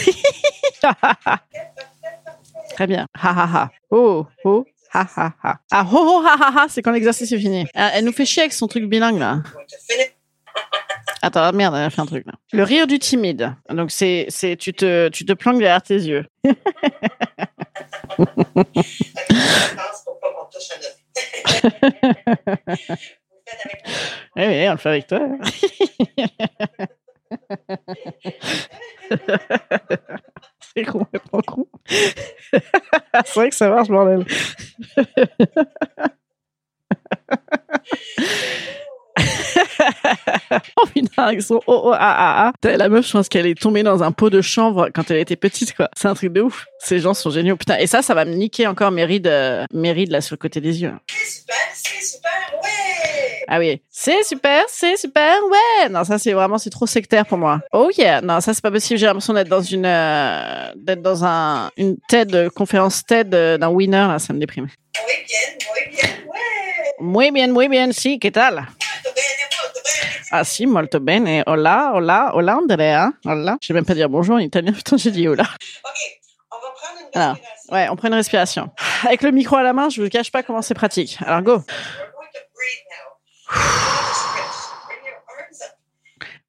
Très 2.74 2.86
bien. 2.86 3.06
Ha 3.20 3.30
ha 3.30 3.48
ha. 3.52 3.70
Oh, 3.90 4.26
oh. 4.44 4.64
Ha 4.92 5.06
ha 5.16 5.34
ha. 5.42 5.60
Ah, 5.70 5.84
ho 5.84 5.98
ho 5.98 6.22
ha 6.26 6.36
ha 6.38 6.52
ha, 6.62 6.66
c'est 6.68 6.82
quand 6.82 6.90
l'exercice 6.90 7.30
est 7.30 7.38
fini. 7.38 7.64
Ah, 7.74 7.90
Elle 7.94 8.04
nous 8.04 8.12
fait 8.12 8.26
chier 8.26 8.42
avec 8.42 8.52
son 8.52 8.66
truc 8.66 8.84
bilingue 8.86 9.18
là. 9.20 9.40
Attends, 11.22 11.52
merde, 11.52 11.74
elle 11.76 11.84
a 11.84 11.90
fait 11.90 12.00
un 12.00 12.06
truc 12.06 12.26
là. 12.26 12.32
Le 12.52 12.62
rire 12.64 12.86
du 12.88 12.98
timide. 12.98 13.54
Donc 13.68 13.90
c'est 13.92 14.26
c'est 14.30 14.56
tu 14.56 14.72
te 14.72 15.08
tu 15.10 15.24
te 15.24 15.32
planques 15.32 15.58
derrière 15.58 15.82
tes 15.82 15.94
yeux. 15.94 16.24
Je 18.18 18.24
pense 19.74 20.04
pour 20.04 20.20
pas 20.20 20.32
qu'on 20.32 20.44
touche 20.46 20.70
à 20.70 20.76
notre. 20.76 20.96
Vous 21.44 21.48
faites 21.48 21.64
avec 22.66 22.86
moi. 22.86 22.96
Oui, 24.36 24.44
oui, 24.46 24.68
on 24.68 24.72
le 24.72 24.78
fait 24.78 24.88
avec 24.88 25.06
toi. 25.06 25.20
c'est 30.74 30.84
complètement 30.84 31.40
con. 31.46 31.66
c'est 31.88 32.62
vrai 33.34 33.50
que 33.50 33.56
ça 33.56 33.68
marche, 33.68 33.88
bordel. 33.88 34.24
oh 41.16 41.20
avec 41.20 41.42
son 41.42 41.60
oh 41.66 41.82
oh 41.84 41.92
ah 41.92 41.98
ah 42.00 42.52
ah. 42.64 42.76
La 42.76 42.88
meuf, 42.88 43.06
je 43.06 43.12
pense 43.12 43.28
qu'elle 43.28 43.46
est 43.46 43.60
tombée 43.60 43.82
dans 43.82 44.02
un 44.02 44.12
pot 44.12 44.30
de 44.30 44.40
chanvre 44.40 44.90
quand 44.94 45.10
elle 45.10 45.18
était 45.18 45.36
petite, 45.36 45.74
quoi. 45.74 45.88
C'est 45.96 46.08
un 46.08 46.14
truc 46.14 46.32
de 46.32 46.40
ouf. 46.40 46.66
Ces 46.78 46.98
gens 46.98 47.14
sont 47.14 47.30
géniaux. 47.30 47.56
Putain, 47.56 47.78
et 47.78 47.86
ça, 47.86 48.02
ça 48.02 48.14
va 48.14 48.24
me 48.24 48.34
niquer 48.34 48.66
encore 48.66 48.90
mes 48.90 49.04
rides, 49.04 49.26
euh, 49.26 49.64
mes 49.72 49.92
rides 49.92 50.10
là 50.10 50.20
sur 50.20 50.34
le 50.34 50.38
côté 50.38 50.60
des 50.60 50.82
yeux. 50.82 50.92
C'est 51.08 51.40
super, 51.40 51.56
c'est 51.74 52.06
super, 52.06 52.30
ouais! 52.62 53.44
Ah 53.48 53.58
oui, 53.58 53.82
c'est 53.90 54.22
super, 54.22 54.62
c'est 54.68 54.96
super, 54.96 55.34
ouais. 55.50 55.88
Non, 55.88 56.04
ça 56.04 56.18
c'est 56.18 56.32
vraiment 56.32 56.58
c'est 56.58 56.70
trop 56.70 56.86
sectaire 56.86 57.26
pour 57.26 57.38
moi. 57.38 57.60
Oh 57.72 57.90
yeah, 57.96 58.20
non, 58.20 58.40
ça 58.40 58.54
c'est 58.54 58.62
pas 58.62 58.70
possible. 58.70 58.98
J'ai 58.98 59.06
l'impression 59.06 59.34
d'être 59.34 59.48
dans 59.48 59.60
une 59.60 59.86
euh, 59.86 60.70
d'être 60.76 61.02
dans 61.02 61.24
un 61.24 61.70
une 61.76 61.96
TED 62.08 62.50
conférence 62.50 63.04
TED 63.04 63.34
euh, 63.34 63.58
d'un 63.58 63.68
winner 63.68 64.06
là, 64.08 64.18
ça 64.18 64.32
me 64.32 64.38
déprime. 64.38 64.68
Muy 64.96 65.16
bien, 65.26 65.58
muy 65.66 65.96
bien, 65.96 66.10
ouais! 66.26 66.92
Muy 67.00 67.30
bien, 67.32 67.52
muy 67.52 67.68
bien, 67.68 67.92
si, 67.92 68.18
¿qué 68.18 68.30
tal? 68.30 68.66
Ah 70.32 70.44
si, 70.44 70.66
molto 70.66 71.00
bene. 71.00 71.42
Hola, 71.46 71.92
hola, 71.94 72.30
hola 72.34 72.56
Andrea. 72.56 73.12
Hola. 73.24 73.56
Je 73.60 73.66
sais 73.68 73.74
même 73.74 73.84
pas 73.84 73.94
dire 73.94 74.08
bonjour 74.08 74.36
en 74.36 74.38
italien. 74.38 74.72
Putain, 74.76 74.96
j'ai 74.96 75.10
dit 75.10 75.26
hola. 75.26 75.42
OK, 75.42 76.20
on 76.52 76.56
va 76.56 76.70
prendre 76.70 77.00
une 77.14 77.20
Alors, 77.20 77.34
respiration. 77.34 77.74
ouais, 77.74 77.88
on 77.90 77.96
prend 77.96 78.08
une 78.08 78.14
respiration. 78.14 78.70
Avec 79.04 79.22
le 79.22 79.32
micro 79.32 79.56
à 79.56 79.62
la 79.62 79.72
main, 79.72 79.88
je 79.88 80.00
vous 80.02 80.08
cache 80.08 80.30
pas 80.30 80.42
comment 80.42 80.62
c'est 80.62 80.74
pratique. 80.74 81.18
Alors 81.26 81.42
go. 81.42 81.52
We're 81.52 81.64
going 81.66 82.30
to 82.32 82.40
breathe 82.54 82.86
now. 82.90 83.08
Stretch. 84.12 84.60
Bring 84.92 85.02
your 85.08 85.18
arms 85.38 85.60
up. 85.62 85.76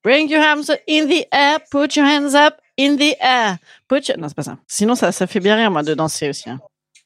Bring 0.04 0.30
your 0.30 0.42
hands 0.44 0.70
up 0.70 0.80
in 0.88 1.08
the 1.08 1.26
air. 1.32 1.60
Put 1.72 1.96
your 1.96 2.06
hands 2.06 2.36
up 2.36 2.62
in 2.78 2.98
the 2.98 3.16
air. 3.20 3.58
Put 3.88 4.08
your... 4.08 4.18
Non, 4.20 4.28
c'est 4.28 4.36
pas 4.36 4.44
ça. 4.44 4.58
Sinon, 4.68 4.94
ça, 4.96 5.12
ça 5.12 5.26
fait 5.26 5.40
bien 5.40 5.56
rire, 5.56 5.72
moi, 5.72 5.82
de 5.82 5.96
danser 5.96 6.30
aussi. 6.30 6.50
hein. 6.50 6.60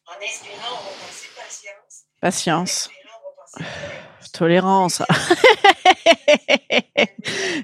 En 0.08 0.12
inspirant, 0.24 0.74
on 0.74 0.76
va 0.76 0.92
penser 1.08 1.30
patience. 2.22 2.90
Patience. 2.90 2.90
Tolérance. 4.38 5.02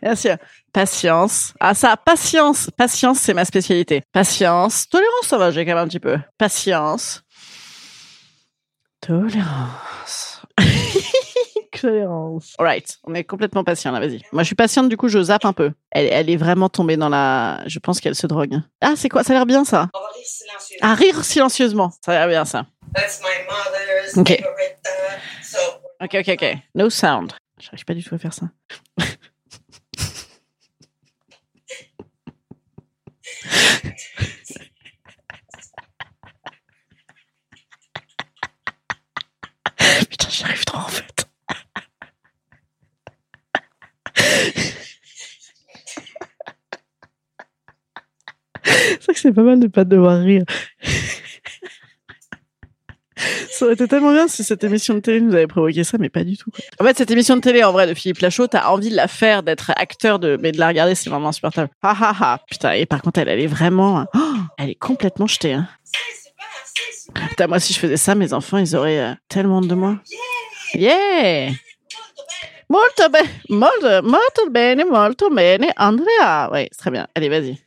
Bien 0.01 0.15
sûr. 0.15 0.37
Patience. 0.71 1.53
Ah 1.59 1.73
ça, 1.73 1.97
patience. 1.97 2.69
Patience, 2.77 3.19
c'est 3.19 3.33
ma 3.33 3.43
spécialité. 3.43 4.03
Patience. 4.13 4.87
Tolérance, 4.87 5.27
ça 5.27 5.37
va, 5.37 5.51
j'ai 5.51 5.65
quand 5.65 5.75
même 5.75 5.83
un 5.83 5.87
petit 5.87 5.99
peu. 5.99 6.17
Patience. 6.37 7.23
Tolérance. 9.01 10.41
Tolérance. 11.81 12.53
Alright, 12.57 12.99
on 13.03 13.15
est 13.15 13.23
complètement 13.23 13.63
patient 13.63 13.91
là, 13.91 13.99
vas-y. 13.99 14.21
Moi 14.31 14.43
je 14.43 14.47
suis 14.47 14.55
patiente, 14.55 14.87
du 14.87 14.95
coup 14.95 15.09
je 15.09 15.21
zappe 15.21 15.45
un 15.45 15.53
peu. 15.53 15.71
Elle, 15.91 16.07
elle 16.11 16.29
est 16.29 16.37
vraiment 16.37 16.69
tombée 16.69 16.95
dans 16.95 17.09
la... 17.09 17.61
Je 17.65 17.79
pense 17.79 17.99
qu'elle 17.99 18.15
se 18.15 18.27
drogue. 18.27 18.61
Ah 18.81 18.93
c'est 18.95 19.09
quoi? 19.09 19.23
Ça 19.23 19.33
a 19.33 19.37
l'air 19.37 19.45
bien 19.45 19.65
ça 19.65 19.89
On 19.93 19.99
va 19.99 20.07
rire 20.13 20.25
silencieusement. 20.25 20.77
Ah 20.81 20.93
rire 20.93 21.23
silencieusement. 21.23 21.91
Ça 22.05 22.11
a 22.11 22.15
l'air 22.15 22.27
bien 22.27 22.45
ça. 22.45 22.65
That's 22.93 23.21
my 23.21 23.45
mother's 23.49 24.17
OK. 24.17 24.43
Ok, 26.01 26.15
ok, 26.15 26.29
ok. 26.29 26.57
No 26.73 26.89
sound. 26.89 27.33
J'arrive 27.59 27.85
pas 27.85 27.93
du 27.93 28.03
tout 28.03 28.15
à 28.15 28.17
faire 28.17 28.33
ça. 28.33 28.49
Putain, 40.09 40.29
j'y 40.29 40.43
arrive 40.43 40.65
trop 40.65 40.79
en 40.79 40.87
fait. 40.87 41.27
C'est 48.63 49.03
vrai 49.03 49.13
que 49.13 49.19
c'est 49.19 49.33
pas 49.33 49.43
mal 49.43 49.59
de 49.59 49.67
pas 49.67 49.83
devoir 49.83 50.19
rire. 50.19 50.43
Ça 53.49 53.60
aurait 53.71 53.75
été 53.75 53.87
tellement 53.87 54.11
bien 54.11 54.27
si 54.27 54.43
cette 54.43 54.63
émission 54.63 54.93
de 54.93 54.99
télé 54.99 55.21
nous 55.21 55.33
avait 55.33 55.47
provoqué 55.47 55.83
ça, 55.83 55.97
mais 55.97 56.09
pas 56.09 56.23
du 56.23 56.37
tout. 56.37 56.51
En 56.79 56.83
fait, 56.83 56.97
cette 56.97 57.09
émission 57.11 57.35
de 57.37 57.41
télé, 57.41 57.63
en 57.63 57.71
vrai, 57.71 57.87
de 57.87 57.93
Philippe 57.93 58.19
Lachaud, 58.19 58.47
t'as 58.47 58.67
envie 58.67 58.89
de 58.89 58.95
la 58.95 59.07
faire, 59.07 59.43
d'être 59.43 59.71
acteur, 59.75 60.19
de, 60.19 60.37
mais 60.41 60.51
de 60.51 60.59
la 60.59 60.67
regarder, 60.67 60.93
c'est 60.93 61.09
vraiment 61.09 61.29
insupportable. 61.29 61.69
Ha 61.81 61.95
ha 61.99 62.15
ha. 62.19 62.39
Putain, 62.49 62.73
et 62.73 62.85
par 62.85 63.01
contre, 63.01 63.19
elle, 63.19 63.29
elle 63.29 63.39
est 63.39 63.47
vraiment, 63.47 64.05
oh, 64.13 64.19
elle 64.57 64.71
est 64.71 64.75
complètement 64.75 65.27
jetée. 65.27 65.53
Hein. 65.53 65.67
Putain, 67.29 67.47
moi, 67.47 67.59
si 67.59 67.73
je 67.73 67.79
faisais 67.79 67.97
ça, 67.97 68.13
mes 68.15 68.33
enfants, 68.33 68.57
ils 68.57 68.75
auraient 68.75 68.99
euh, 68.99 69.13
tellement 69.29 69.61
de 69.61 69.73
moi. 69.73 69.99
Yeah! 70.73 71.51
Molto 72.69 73.09
bene, 73.09 73.29
molto, 73.49 74.01
molto 74.01 74.49
bene, 74.49 74.85
molto 74.85 75.29
bene, 75.29 75.73
Andrea. 75.77 76.49
Oui, 76.51 76.69
très 76.77 76.89
bien. 76.89 77.05
Allez, 77.15 77.27
vas-y. 77.27 77.57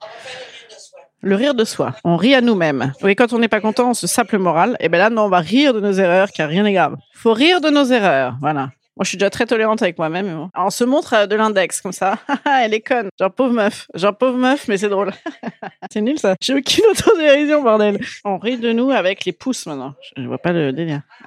On 0.00 0.06
va 0.06 0.12
faire 0.22 0.40
le 0.40 0.46
rire 0.58 0.68
de 0.70 0.80
soi. 0.80 1.00
Le 1.26 1.36
rire 1.36 1.54
de 1.54 1.64
soi. 1.64 1.94
On 2.04 2.16
rit 2.16 2.34
à 2.34 2.42
nous-mêmes. 2.42 2.92
Oui, 3.02 3.16
quand 3.16 3.32
on 3.32 3.38
n'est 3.38 3.48
pas 3.48 3.60
content, 3.62 3.88
on 3.90 3.94
se 3.94 4.06
sape 4.06 4.32
le 4.32 4.38
moral. 4.38 4.76
Et 4.78 4.90
ben 4.90 4.98
là, 4.98 5.08
non, 5.08 5.22
on 5.22 5.28
va 5.30 5.38
rire 5.38 5.72
de 5.72 5.80
nos 5.80 5.92
erreurs, 5.92 6.28
car 6.30 6.50
rien 6.50 6.64
n'est 6.64 6.74
grave. 6.74 6.96
Faut 7.14 7.32
rire 7.32 7.62
de 7.62 7.70
nos 7.70 7.84
erreurs. 7.86 8.36
Voilà. 8.42 8.68
Moi, 8.96 9.02
je 9.04 9.08
suis 9.08 9.16
déjà 9.16 9.30
très 9.30 9.46
tolérante 9.46 9.80
avec 9.82 9.96
moi-même. 9.96 10.50
on 10.54 10.68
se 10.70 10.84
montre 10.84 11.14
euh, 11.14 11.26
de 11.26 11.34
l'index, 11.34 11.80
comme 11.80 11.92
ça. 11.92 12.18
Elle 12.62 12.74
est 12.74 12.82
conne. 12.82 13.08
Genre 13.18 13.32
pauvre 13.32 13.54
meuf. 13.54 13.86
Genre 13.94 14.14
pauvre 14.16 14.36
meuf, 14.36 14.68
mais 14.68 14.76
c'est 14.76 14.90
drôle. 14.90 15.12
c'est 15.90 16.02
nul, 16.02 16.18
ça. 16.18 16.36
J'ai 16.42 16.54
aucune 16.54 16.84
autodérision, 16.90 17.62
bordel. 17.62 17.98
On 18.26 18.36
rit 18.36 18.58
de 18.58 18.72
nous 18.72 18.90
avec 18.90 19.24
les 19.24 19.32
pouces, 19.32 19.64
maintenant. 19.66 19.94
Je 20.16 20.22
vois 20.26 20.38
pas 20.38 20.52
le 20.52 20.72
délire. 20.72 21.00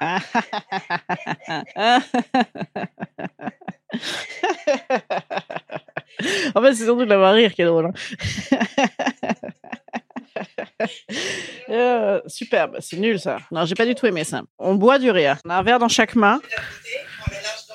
en 6.54 6.62
fait, 6.62 6.74
c'est 6.74 6.84
surtout 6.84 7.04
de 7.04 7.10
l'avoir 7.10 7.34
rire 7.34 7.52
qui 7.52 7.62
est 7.62 7.66
drôle. 7.66 7.86
hein. 7.86 7.92
Euh, 11.70 12.20
superbe, 12.38 12.76
c'est 12.80 12.96
nul 12.96 13.18
ça. 13.18 13.38
Non, 13.50 13.64
j'ai 13.64 13.74
pas 13.74 13.84
du 13.84 13.94
tout 13.94 14.06
aimé 14.06 14.22
ça. 14.24 14.42
On 14.58 14.76
boit 14.76 14.98
du 14.98 15.10
rire. 15.10 15.38
On 15.44 15.50
a 15.50 15.56
un 15.56 15.62
verre 15.62 15.78
dans 15.78 15.88
chaque 15.88 16.14
main. 16.14 16.40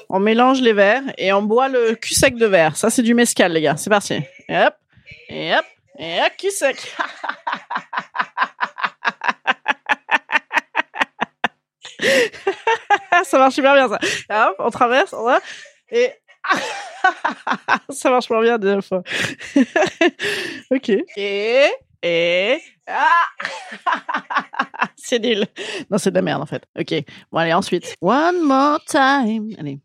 On 0.10 0.20
mélange 0.20 0.62
les 0.62 0.74
verres 0.74 1.04
et 1.18 1.34
on 1.34 1.42
boit 1.42 1.70
le 1.70 1.96
cul 1.96 2.14
sec 2.14 2.36
de 2.36 2.46
verre. 2.46 2.78
Ça, 2.78 2.90
c'est 2.90 3.02
du 3.02 3.14
mescal, 3.14 3.52
les 3.52 3.62
gars. 3.62 3.76
C'est 3.78 3.90
parti. 3.90 4.22
Et 4.48 4.58
hop, 4.58 4.74
et 5.30 5.54
hop, 5.54 5.66
et 6.00 6.20
hop, 6.22 6.32
cul 6.38 6.52
sec. 6.52 6.78
ça 13.24 13.38
marche 13.38 13.56
super 13.56 13.74
bien, 13.74 13.90
ça. 13.90 14.00
Et 14.02 14.34
hop, 14.48 14.56
on 14.60 14.70
traverse, 14.70 15.14
on 15.14 15.24
va, 15.24 15.40
et 15.92 16.12
ça 17.90 18.10
marche 18.10 18.28
pas 18.28 18.42
bien 18.42 18.58
deuxième 18.58 18.82
fois. 18.82 19.04
ok. 20.72 20.90
Et 21.18 21.70
et? 22.04 22.62
Ah 22.86 23.26
c'est 24.96 25.20
nul. 25.20 25.46
Non, 25.90 25.98
c'est 25.98 26.12
de 26.12 26.16
la 26.16 26.22
merde 26.22 26.42
en 26.42 26.46
fait. 26.46 26.64
Ok. 26.78 26.94
Bon 27.32 27.40
allez 27.40 27.54
ensuite. 27.54 27.96
One 28.02 28.42
more 28.42 28.80
time. 28.86 29.56
Allez. 29.58 29.80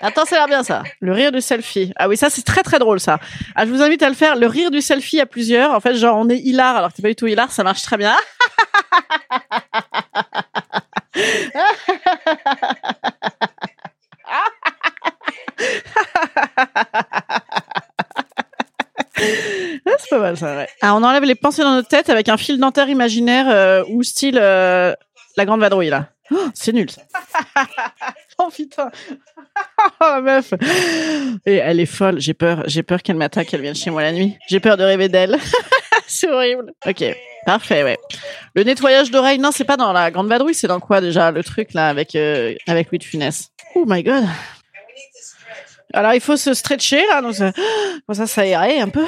Attends, 0.00 0.24
ça 0.24 0.36
a 0.36 0.38
l'air 0.38 0.48
bien 0.48 0.62
ça. 0.62 0.84
Le 1.00 1.12
rire 1.12 1.32
du 1.32 1.40
selfie. 1.40 1.92
Ah 1.96 2.08
oui, 2.08 2.16
ça 2.16 2.30
c'est 2.30 2.42
très 2.42 2.62
très 2.62 2.78
drôle 2.78 3.00
ça. 3.00 3.18
Ah, 3.54 3.66
je 3.66 3.70
vous 3.70 3.82
invite 3.82 4.02
à 4.02 4.08
le 4.08 4.14
faire. 4.14 4.36
Le 4.36 4.46
rire 4.46 4.70
du 4.70 4.80
selfie 4.80 5.20
à 5.20 5.26
plusieurs. 5.26 5.72
En 5.72 5.80
fait, 5.80 5.94
genre 5.94 6.16
on 6.16 6.28
est 6.28 6.38
hilar 6.38 6.76
alors 6.76 6.90
que 6.90 6.96
t'es 6.96 7.02
pas 7.02 7.08
du 7.08 7.16
tout 7.16 7.26
hilar, 7.26 7.50
ça 7.50 7.64
marche 7.64 7.82
très 7.82 7.96
bien. 7.96 8.14
C'est 20.08 20.16
pas 20.16 20.22
mal 20.22 20.36
ça, 20.36 20.56
ouais. 20.56 20.68
Ah, 20.82 20.94
on 20.94 21.02
enlève 21.02 21.24
les 21.24 21.34
pensées 21.34 21.62
dans 21.62 21.74
notre 21.74 21.88
tête 21.88 22.10
avec 22.10 22.28
un 22.28 22.36
fil 22.36 22.58
dentaire 22.60 22.88
imaginaire 22.88 23.46
euh, 23.48 23.82
ou 23.88 24.04
style 24.04 24.38
euh, 24.40 24.94
la 25.36 25.44
grande 25.44 25.60
vadrouille 25.60 25.88
là. 25.88 26.10
Oh, 26.30 26.48
c'est 26.54 26.72
nul. 26.72 26.88
ça. 26.90 27.02
oh 28.38 28.48
putain. 28.54 28.90
Oh, 30.00 30.04
la 30.04 30.20
meuf. 30.20 30.52
Et 31.46 31.54
elle 31.54 31.80
est 31.80 31.86
folle. 31.86 32.20
J'ai 32.20 32.34
peur. 32.34 32.62
J'ai 32.66 32.82
peur 32.82 33.02
qu'elle 33.02 33.16
m'attaque, 33.16 33.46
qu'elle 33.46 33.62
vienne 33.62 33.74
chez 33.74 33.88
moi 33.88 34.02
la 34.02 34.12
nuit. 34.12 34.36
J'ai 34.48 34.60
peur 34.60 34.76
de 34.76 34.84
rêver 34.84 35.08
d'elle. 35.08 35.38
c'est 36.06 36.30
horrible. 36.30 36.72
Ok. 36.86 37.02
Parfait, 37.46 37.82
ouais. 37.82 37.96
Le 38.54 38.64
nettoyage 38.64 39.10
d'oreilles, 39.10 39.38
non, 39.38 39.50
c'est 39.52 39.64
pas 39.64 39.78
dans 39.78 39.94
la 39.94 40.10
grande 40.10 40.28
vadrouille, 40.28 40.54
c'est 40.54 40.66
dans 40.66 40.80
quoi 40.80 41.00
déjà 41.00 41.30
le 41.30 41.42
truc 41.42 41.72
là 41.72 41.88
avec 41.88 42.14
euh, 42.14 42.54
avec 42.66 42.90
Louis 42.90 42.98
de 42.98 43.04
Funès? 43.04 43.50
Oh 43.74 43.84
my 43.86 44.02
god. 44.02 44.24
Alors 45.94 46.12
il 46.12 46.20
faut 46.20 46.36
se 46.36 46.52
stretcher 46.52 47.02
là, 47.08 47.22
donc 47.22 47.34
ça, 47.34 47.52
ça 48.12 48.26
s'aérer 48.26 48.78
un 48.80 48.88
peu, 48.88 49.06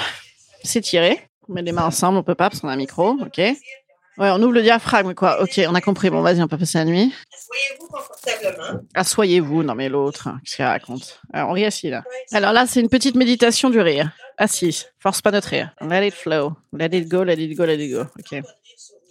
s'étirer. 0.65 1.21
On 1.49 1.55
met 1.55 1.63
les 1.63 1.73
mains 1.73 1.85
ensemble, 1.87 2.19
on 2.19 2.23
peut 2.23 2.35
pas 2.35 2.51
parce 2.51 2.61
qu'on 2.61 2.69
a 2.69 2.73
un 2.73 2.77
micro, 2.77 3.11
ok. 3.13 3.39
Ouais, 3.39 4.31
on 4.31 4.43
ouvre 4.43 4.53
le 4.53 4.63
diaphragme 4.63 5.15
quoi. 5.15 5.41
Ok, 5.43 5.61
on 5.69 5.75
a 5.77 5.81
compris. 5.81 6.11
Bon, 6.11 6.21
vas-y, 6.23 6.43
on 6.43 6.49
peut 6.49 6.59
passer 6.59 6.79
la 6.79 6.85
nuit. 6.85 7.15
Asseyez-vous 7.33 7.87
confortablement. 7.87 8.81
Assoyez-vous. 8.95 9.63
Non 9.63 9.77
mais 9.77 9.89
l'autre, 9.89 10.27
hein, 10.27 10.41
qu'est-ce 10.45 10.57
qu'elle 10.57 10.67
raconte? 10.67 11.21
Alors, 11.33 11.51
On 11.51 11.53
rit 11.53 11.65
assis 11.65 11.89
là. 11.89 12.03
Alors 12.33 12.53
là, 12.53 12.67
c'est 12.67 12.81
une 12.81 12.89
petite 12.89 13.15
méditation 13.15 13.71
du 13.71 13.79
rire. 13.79 14.11
Assis. 14.37 14.87
Force 14.99 15.23
pas 15.23 15.31
notre 15.31 15.49
rire. 15.51 15.73
Let 15.81 16.09
it 16.09 16.15
flow. 16.15 16.53
Let 16.73 16.87
it 16.99 17.09
go. 17.09 17.23
Let 17.23 17.35
it 17.35 17.57
go. 17.57 17.65
Let 17.65 17.77
it 17.77 17.93
go. 17.93 18.03
Ok. 18.19 18.43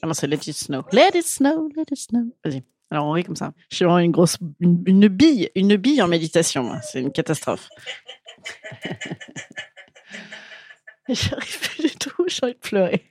Ah 0.03 0.07
non, 0.07 0.13
c'est 0.13 0.27
let 0.27 0.35
it 0.45 0.53
snow? 0.53 0.83
Let 0.91 1.11
it 1.15 1.25
snow. 1.25 1.69
Let 1.75 1.85
it 1.89 1.97
snow. 1.97 2.25
Vas-y. 2.43 2.63
Alors 2.91 3.05
on 3.07 3.11
rit 3.11 3.23
comme 3.23 3.35
ça. 3.37 3.53
Je 3.69 3.77
suis 3.77 3.85
vraiment 3.85 3.99
une 3.99 4.11
grosse, 4.11 4.37
une, 4.59 4.83
une 4.85 5.07
bille, 5.07 5.49
une 5.55 5.77
bille 5.77 6.01
en 6.01 6.07
méditation. 6.09 6.63
moi. 6.63 6.81
C'est 6.81 6.99
une 7.01 7.11
catastrophe. 7.13 7.69
J'arrive 11.13 11.59
plus 11.61 11.83
du 11.83 11.95
tout. 11.95 12.11
J'ai 12.27 12.39
envie 12.43 12.53
de 12.53 12.59
pleurer. 12.59 13.03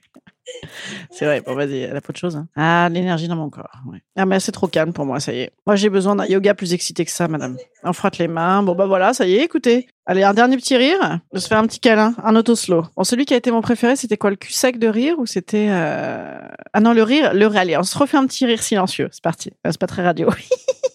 C'est 1.11 1.25
vrai. 1.25 1.41
Bon, 1.41 1.55
vas-y. 1.55 1.79
Elle 1.79 1.97
a 1.97 1.99
pas 2.01 2.13
de 2.13 2.17
choses. 2.17 2.37
hein. 2.37 2.47
Ah, 2.55 2.87
l'énergie 2.89 3.27
dans 3.27 3.35
mon 3.35 3.49
corps. 3.49 3.69
ouais. 3.91 3.99
Ah, 4.15 4.25
mais 4.25 4.39
c'est 4.39 4.53
trop 4.53 4.67
calme 4.67 4.93
pour 4.93 5.05
moi. 5.05 5.19
Ça 5.19 5.33
y 5.33 5.39
est. 5.41 5.51
Moi, 5.65 5.75
j'ai 5.75 5.89
besoin 5.89 6.15
d'un 6.15 6.25
yoga 6.25 6.53
plus 6.53 6.73
excité 6.73 7.03
que 7.03 7.11
ça, 7.11 7.27
madame. 7.27 7.57
On 7.83 7.91
frotte 7.91 8.17
les 8.17 8.29
mains. 8.29 8.63
Bon, 8.63 8.73
bah 8.73 8.85
voilà. 8.85 9.13
Ça 9.13 9.27
y 9.27 9.35
est. 9.35 9.43
Écoutez. 9.43 9.87
Allez, 10.05 10.23
un 10.23 10.33
dernier 10.33 10.55
petit 10.55 10.77
rire. 10.77 11.19
De 11.33 11.39
se 11.39 11.47
faire 11.49 11.57
un 11.57 11.67
petit 11.67 11.81
câlin. 11.81 12.15
Un 12.23 12.33
auto-slow. 12.37 12.83
Bon, 12.95 13.03
celui 13.03 13.25
qui 13.25 13.33
a 13.33 13.37
été 13.37 13.51
mon 13.51 13.59
préféré, 13.61 13.97
c'était 13.97 14.15
quoi? 14.15 14.29
Le 14.29 14.37
cul 14.37 14.53
sec 14.53 14.79
de 14.79 14.87
rire 14.87 15.15
ou 15.19 15.25
c'était, 15.25 15.67
euh... 15.69 16.39
ah 16.71 16.79
non, 16.79 16.93
le 16.93 17.03
rire, 17.03 17.33
le 17.33 17.45
rire. 17.47 17.59
Allez, 17.59 17.75
on 17.77 17.83
se 17.83 17.97
refait 17.97 18.17
un 18.17 18.25
petit 18.25 18.45
rire 18.45 18.63
silencieux. 18.63 19.09
C'est 19.11 19.21
parti. 19.23 19.49
Euh, 19.65 19.71
C'est 19.71 19.79
pas 19.81 19.87
très 19.87 20.03
radio. 20.03 20.29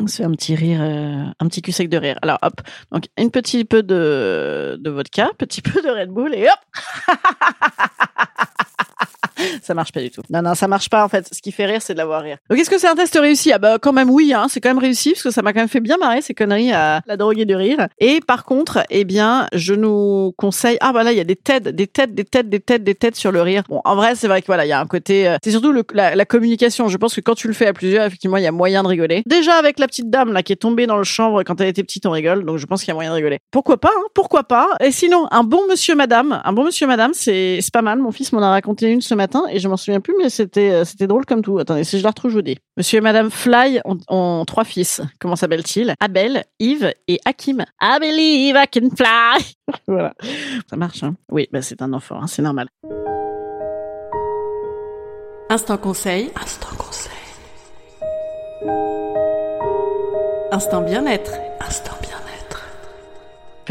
On 0.00 0.06
se 0.06 0.16
fait 0.16 0.24
un 0.24 0.32
petit 0.32 0.54
rire, 0.54 0.80
euh, 0.82 1.24
un 1.38 1.48
petit 1.48 1.62
cul 1.62 1.72
sec 1.72 1.88
de 1.88 1.96
rire. 1.96 2.18
Alors 2.22 2.38
hop, 2.42 2.60
donc 2.90 3.06
une 3.18 3.30
petit 3.30 3.64
peu 3.64 3.82
de, 3.82 4.76
de 4.80 4.90
vodka, 4.90 5.30
petit 5.38 5.62
peu 5.62 5.80
de 5.82 5.88
Red 5.88 6.10
Bull 6.10 6.34
et 6.34 6.46
hop 6.46 7.16
Ça 9.62 9.74
marche 9.74 9.92
pas 9.92 10.00
du 10.00 10.10
tout. 10.10 10.22
Non, 10.30 10.42
non, 10.42 10.54
ça 10.54 10.68
marche 10.68 10.88
pas 10.88 11.04
en 11.04 11.08
fait. 11.08 11.28
Ce 11.32 11.40
qui 11.40 11.52
fait 11.52 11.66
rire, 11.66 11.80
c'est 11.82 11.92
de 11.94 11.98
l'avoir 11.98 12.22
rire. 12.22 12.38
Donc 12.50 12.58
est-ce 12.58 12.70
que 12.70 12.78
c'est 12.78 12.88
un 12.88 12.94
test 12.94 13.16
réussi? 13.18 13.52
Ah 13.52 13.58
bah 13.58 13.78
quand 13.80 13.92
même 13.92 14.10
oui, 14.10 14.32
hein, 14.34 14.46
c'est 14.48 14.60
quand 14.60 14.70
même 14.70 14.78
réussi 14.78 15.10
parce 15.12 15.22
que 15.22 15.30
ça 15.30 15.42
m'a 15.42 15.52
quand 15.52 15.60
même 15.60 15.68
fait 15.68 15.80
bien 15.80 15.96
marrer 15.96 16.22
ces 16.22 16.34
conneries 16.34 16.72
à 16.72 17.00
la 17.06 17.16
droguer 17.16 17.44
de 17.44 17.54
rire. 17.54 17.88
Et 17.98 18.20
par 18.20 18.44
contre, 18.44 18.80
eh 18.90 19.04
bien, 19.04 19.46
je 19.52 19.74
nous 19.74 20.32
conseille. 20.36 20.76
Ah 20.80 20.92
bah 20.92 21.02
là, 21.04 21.12
il 21.12 21.18
y 21.18 21.20
a 21.20 21.24
des 21.24 21.36
têtes, 21.36 21.68
des 21.68 21.86
têtes, 21.86 22.14
des 22.14 22.24
têtes, 22.24 22.48
des 22.48 22.60
têtes, 22.60 22.84
des 22.84 22.94
têtes 22.94 23.16
sur 23.16 23.32
le 23.32 23.42
rire. 23.42 23.62
Bon, 23.68 23.80
en 23.84 23.94
vrai, 23.96 24.14
c'est 24.14 24.28
vrai 24.28 24.40
que 24.40 24.46
voilà, 24.46 24.64
il 24.66 24.68
y 24.68 24.72
a 24.72 24.80
un 24.80 24.86
côté. 24.86 25.28
euh, 25.28 25.36
c'est 25.42 25.50
surtout 25.50 25.72
le- 25.72 25.84
la, 25.94 26.14
la 26.14 26.24
communication. 26.24 26.88
Je 26.88 26.96
pense 26.96 27.14
que 27.14 27.20
quand 27.20 27.34
tu 27.34 27.46
le 27.48 27.54
fais 27.54 27.66
à 27.66 27.72
plusieurs, 27.72 28.04
effectivement, 28.04 28.36
il 28.36 28.42
y 28.44 28.46
a 28.46 28.52
moyen 28.52 28.82
de 28.82 28.88
rigoler. 28.88 29.22
Déjà 29.26 29.54
avec 29.54 29.78
la 29.78 29.86
petite 29.86 30.10
dame 30.10 30.32
là 30.32 30.42
qui 30.42 30.52
est 30.52 30.56
tombée 30.56 30.86
dans 30.86 30.96
le 30.98 31.04
chambre 31.04 31.42
quand 31.42 31.60
elle 31.60 31.68
était 31.68 31.82
petite, 31.84 32.06
on 32.06 32.10
rigole. 32.10 32.44
Donc 32.44 32.58
je 32.58 32.66
pense 32.66 32.80
qu'il 32.80 32.88
y 32.88 32.92
a 32.92 32.94
moyen 32.94 33.10
de 33.10 33.16
rigoler. 33.16 33.38
Pourquoi 33.50 33.78
pas 33.78 33.90
hein, 33.96 34.02
Pourquoi 34.14 34.44
pas? 34.44 34.68
Et 34.80 34.90
sinon, 34.90 35.26
un 35.30 35.44
bon 35.44 35.60
monsieur 35.68 35.94
madame, 35.94 36.40
un 36.44 36.52
bon 36.52 36.64
monsieur 36.64 36.86
madame, 36.86 37.12
c'est 37.14 37.58
c'est 37.60 37.72
pas 37.72 37.82
mal. 37.82 37.98
Mon 37.98 38.12
fils 38.12 38.32
m'en 38.32 38.42
a 38.42 38.50
raconté 38.50 38.88
une 38.88 39.00
ce 39.00 39.14
et 39.50 39.58
je 39.58 39.68
m'en 39.68 39.76
souviens 39.76 40.00
plus, 40.00 40.14
mais 40.18 40.30
c'était 40.30 40.70
euh, 40.70 40.84
c'était 40.84 41.06
drôle 41.06 41.24
comme 41.26 41.42
tout. 41.42 41.58
Attendez, 41.58 41.84
si 41.84 41.98
je 41.98 42.02
la 42.02 42.10
retrouve, 42.10 42.30
je 42.30 42.36
vous 42.36 42.42
dis. 42.42 42.58
Monsieur 42.76 42.98
et 42.98 43.00
Madame 43.00 43.30
Fly 43.30 43.80
ont, 43.84 44.44
trois 44.46 44.64
fils. 44.64 45.00
Comment 45.18 45.36
s'appellent-ils? 45.36 45.94
Abel, 46.00 46.44
Yves 46.58 46.92
et 47.08 47.20
Hakim. 47.24 47.64
I 47.80 47.98
believe 48.00 48.56
I 48.56 48.66
can 48.72 48.88
fly. 48.96 49.54
voilà, 49.86 50.14
ça 50.68 50.76
marche. 50.76 51.02
Hein? 51.02 51.14
Oui, 51.30 51.48
bah 51.52 51.62
c'est 51.62 51.82
un 51.82 51.92
enfant, 51.92 52.20
hein, 52.22 52.26
c'est 52.26 52.42
normal. 52.42 52.68
Instant 55.48 55.76
conseil. 55.76 56.30
Instant 56.40 56.74
conseil. 56.78 57.12
Instant 60.50 60.82
bien-être. 60.82 61.32
Instant. 61.60 62.01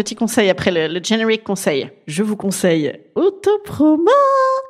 Petit 0.01 0.15
conseil 0.15 0.49
après 0.49 0.71
le, 0.71 0.99
generic 1.03 1.43
conseil. 1.43 1.91
Je 2.07 2.23
vous 2.23 2.35
conseille 2.35 2.91
autopromo 3.13 4.09